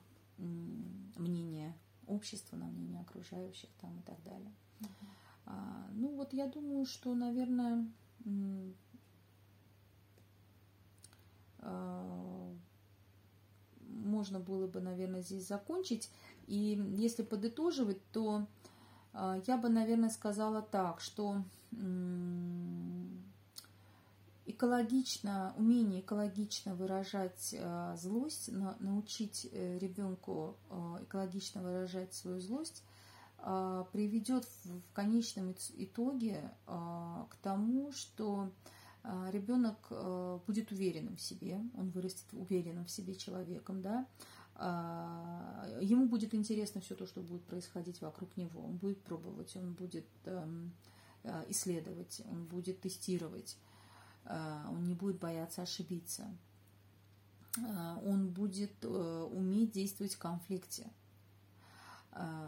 мнение 1.17 1.75
общества, 2.07 2.57
на 2.57 2.67
мнение 2.67 3.01
окружающих 3.01 3.71
там 3.81 3.99
и 3.99 4.03
так 4.03 4.23
далее. 4.23 4.53
А, 5.47 5.89
ну, 5.93 6.15
вот 6.15 6.35
я 6.35 6.47
думаю, 6.47 6.85
что, 6.85 7.15
наверное, 7.15 7.91
а, 11.61 12.55
можно 13.81 14.41
было 14.41 14.67
бы, 14.67 14.81
наверное, 14.81 15.23
здесь 15.23 15.47
закончить. 15.47 16.11
И 16.47 16.83
если 16.97 17.23
подытоживать, 17.23 18.01
то 18.13 18.37
а, 18.37 18.47
я 19.47 19.57
бы, 19.57 19.69
наверное, 19.69 20.11
сказала 20.11 20.63
так, 20.63 21.01
что 21.01 21.43
экологично, 24.49 25.55
умение 25.57 26.01
экологично 26.01 26.75
выражать 26.75 27.55
а, 27.59 27.95
злость, 27.97 28.51
научить 28.81 29.47
э, 29.53 29.79
ребенку 29.79 30.57
а, 30.71 30.99
экологично 31.03 31.63
выражать 31.63 32.15
свою 32.15 32.41
злость, 32.41 32.83
приведет 33.93 34.49
в 34.65 34.93
конечном 34.95 35.55
итоге 35.77 36.51
к 36.67 37.37
тому, 37.41 37.93
что 37.93 38.51
ребенок 39.31 39.77
будет 40.45 40.73
уверенным 40.73 41.17
в 41.17 41.21
себе, 41.21 41.61
он 41.77 41.91
вырастет 41.91 42.27
уверенным 42.33 42.87
в 42.87 42.91
себе 42.91 43.15
человеком, 43.15 43.81
да, 43.81 44.09
а, 44.09 44.48
ему 44.61 46.09
будет 46.09 46.35
интересно 46.35 46.81
все 46.81 46.95
то, 46.95 47.07
что 47.07 47.21
будет 47.21 47.45
происходить 47.45 48.01
вокруг 48.01 48.37
него. 48.37 48.63
Он 48.65 48.77
будет 48.77 49.01
пробовать, 49.03 49.55
он 49.57 49.73
будет 49.73 50.07
эм, 50.25 50.73
э, 51.23 51.45
исследовать, 51.49 52.23
он 52.25 52.45
будет 52.45 52.81
тестировать, 52.81 53.57
э, 54.25 54.65
он 54.69 54.85
не 54.85 54.95
будет 54.95 55.19
бояться 55.19 55.63
ошибиться. 55.63 56.37
Э, 57.59 57.97
он 58.05 58.31
будет 58.31 58.85
уметь 58.85 59.73
действовать 59.73 60.15
в 60.15 60.19
конфликте. 60.19 60.91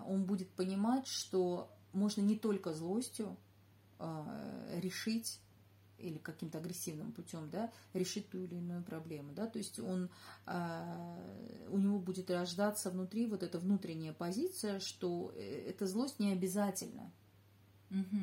Он 0.07 0.25
будет 0.25 0.51
понимать, 0.51 1.07
что 1.07 1.71
можно 1.93 2.23
не 2.23 2.37
только 2.37 2.73
злостью 2.73 3.37
решить 4.73 5.39
или 6.01 6.19
каким-то 6.19 6.59
агрессивным 6.59 7.13
путем, 7.13 7.51
да, 7.51 7.71
решить 7.95 8.29
ту 8.31 8.39
или 8.39 8.57
иную 8.57 8.83
проблему, 8.83 9.33
да, 9.33 9.47
то 9.47 9.59
есть 9.59 9.79
он, 9.79 10.11
э, 10.47 11.67
у 11.71 11.79
него 11.79 11.99
будет 11.99 12.31
рождаться 12.31 12.91
внутри 12.91 13.27
вот 13.27 13.43
эта 13.43 13.59
внутренняя 13.59 14.13
позиция, 14.13 14.81
что 14.81 15.33
э, 15.37 15.69
эта 15.69 15.87
злость 15.87 16.19
не 16.19 16.33
обязательно, 16.33 17.11
угу. 17.91 18.19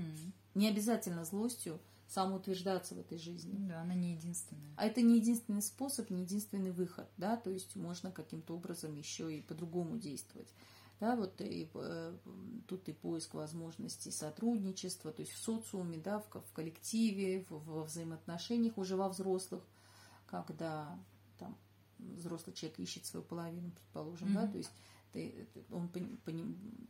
не 0.56 0.68
обязательно 0.68 1.26
злостью 1.26 1.80
самоутверждаться 2.08 2.96
в 2.96 3.00
этой 3.00 3.18
жизни. 3.18 3.56
Да, 3.68 3.82
она 3.82 3.94
не 3.94 4.14
единственная. 4.14 4.74
А 4.78 4.86
это 4.86 5.02
не 5.02 5.18
единственный 5.18 5.62
способ, 5.62 6.10
не 6.10 6.22
единственный 6.22 6.72
выход, 6.72 7.08
да, 7.18 7.38
то 7.38 7.50
есть 7.50 7.76
можно 7.76 8.12
каким-то 8.12 8.56
образом 8.56 8.96
еще 8.96 9.36
и 9.36 9.42
по-другому 9.42 9.98
действовать. 9.98 10.48
Да, 11.00 11.16
вот 11.16 11.40
и, 11.42 11.70
э, 11.76 12.18
тут 12.68 12.90
и 12.90 12.94
поиск 12.94 13.36
возможностей 13.36 14.10
сотрудничества, 14.10 15.12
то 15.12 15.22
есть 15.22 15.32
в 15.32 15.38
социуме, 15.38 15.98
да, 15.98 16.20
в, 16.20 16.28
в 16.28 16.54
коллективе, 16.54 17.46
в, 17.50 17.64
во 17.66 17.84
взаимоотношениях 17.84 18.80
уже 18.80 18.96
во 18.96 19.08
взрослых, 19.10 19.64
когда 20.26 20.98
там 21.38 21.56
взрослый 22.00 22.56
человек 22.56 22.80
ищет 22.80 23.06
свою 23.06 23.24
половину, 23.24 23.72
предположим, 23.72 24.30
mm-hmm. 24.30 24.34
да, 24.34 24.48
то 24.48 24.58
есть 24.58 24.72
ты, 25.12 25.48
он 25.72 25.88
по, 25.88 26.00
по, 26.26 26.32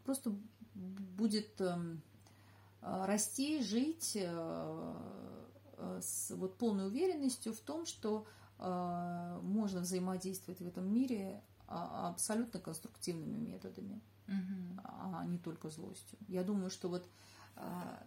просто 0.05 0.33
будет 0.73 1.59
э, 1.59 1.97
расти, 2.81 3.61
жить 3.61 4.13
э, 4.15 4.93
э, 5.77 5.99
с 6.01 6.31
вот 6.35 6.57
полной 6.57 6.87
уверенностью 6.87 7.53
в 7.53 7.59
том, 7.59 7.85
что 7.85 8.25
э, 8.59 9.39
можно 9.43 9.81
взаимодействовать 9.81 10.61
в 10.61 10.67
этом 10.67 10.91
мире 10.93 11.41
абсолютно 11.67 12.59
конструктивными 12.59 13.37
методами, 13.37 14.01
угу. 14.27 14.81
а 14.83 15.25
не 15.25 15.37
только 15.37 15.69
злостью. 15.69 16.17
Я 16.27 16.43
думаю, 16.43 16.69
что 16.69 16.89
вот 16.89 17.07
а, 17.55 18.03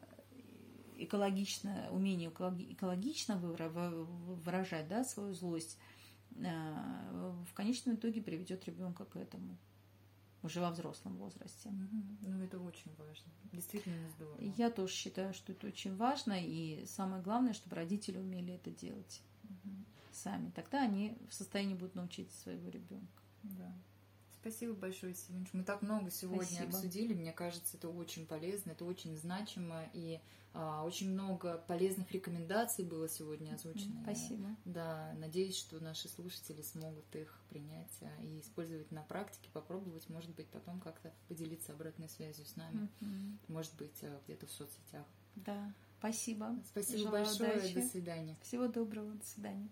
экологично, 0.96 1.88
умение 1.90 2.30
экологично 2.30 3.36
выражать 3.36 4.88
да, 4.88 5.04
свою 5.04 5.34
злость 5.34 5.78
а, 6.42 7.42
в 7.48 7.52
конечном 7.54 7.96
итоге 7.96 8.22
приведет 8.22 8.64
ребенка 8.66 9.04
к 9.04 9.16
этому 9.16 9.58
уже 10.42 10.60
во 10.60 10.70
взрослом 10.70 11.16
возрасте. 11.18 11.70
Ну, 12.22 12.42
это 12.42 12.58
очень 12.60 12.94
важно. 12.96 13.30
Действительно 13.52 14.08
здорово. 14.10 14.40
Я 14.56 14.70
тоже 14.70 14.92
считаю, 14.92 15.34
что 15.34 15.52
это 15.52 15.66
очень 15.66 15.94
важно, 15.96 16.34
и 16.38 16.86
самое 16.86 17.22
главное, 17.22 17.52
чтобы 17.52 17.76
родители 17.76 18.18
умели 18.18 18.54
это 18.54 18.70
делать 18.70 19.20
угу. 19.44 19.74
сами. 20.12 20.50
Тогда 20.50 20.82
они 20.82 21.18
в 21.28 21.34
состоянии 21.34 21.74
будут 21.74 21.94
научить 21.94 22.32
своего 22.32 22.68
ребенка. 22.70 23.19
Да. 23.42 23.72
Спасибо 24.40 24.72
большое, 24.72 25.14
Севинч. 25.14 25.50
Мы 25.52 25.64
так 25.64 25.82
много 25.82 26.10
сегодня 26.10 26.46
Спасибо. 26.46 26.68
обсудили. 26.68 27.12
Мне 27.12 27.32
кажется, 27.32 27.76
это 27.76 27.90
очень 27.90 28.26
полезно, 28.26 28.70
это 28.70 28.86
очень 28.86 29.14
значимо. 29.16 29.84
И 29.92 30.18
а, 30.54 30.82
очень 30.84 31.10
много 31.10 31.58
полезных 31.68 32.10
рекомендаций 32.12 32.84
было 32.84 33.06
сегодня 33.06 33.54
озвучено. 33.54 34.00
Спасибо. 34.02 34.48
Я, 34.48 34.56
да, 34.64 35.14
надеюсь, 35.18 35.56
что 35.56 35.78
наши 35.78 36.08
слушатели 36.08 36.62
смогут 36.62 37.14
их 37.14 37.38
принять 37.50 37.96
а, 38.00 38.22
и 38.22 38.40
использовать 38.40 38.90
на 38.90 39.02
практике, 39.02 39.50
попробовать, 39.52 40.08
может 40.08 40.34
быть, 40.34 40.48
потом 40.48 40.80
как-то 40.80 41.12
поделиться 41.28 41.72
обратной 41.72 42.08
связью 42.08 42.46
с 42.46 42.56
нами. 42.56 42.88
Mm-hmm. 43.00 43.36
Может 43.48 43.74
быть, 43.76 44.02
а, 44.02 44.20
где-то 44.24 44.46
в 44.46 44.50
соцсетях. 44.50 45.06
Да. 45.36 45.72
Спасибо. 45.98 46.56
Спасибо 46.66 46.98
Желаю 46.98 47.26
большое. 47.26 47.58
Удачи. 47.58 47.74
До 47.74 47.82
свидания. 47.82 48.38
Всего 48.42 48.68
доброго. 48.68 49.12
До 49.12 49.24
свидания. 49.26 49.68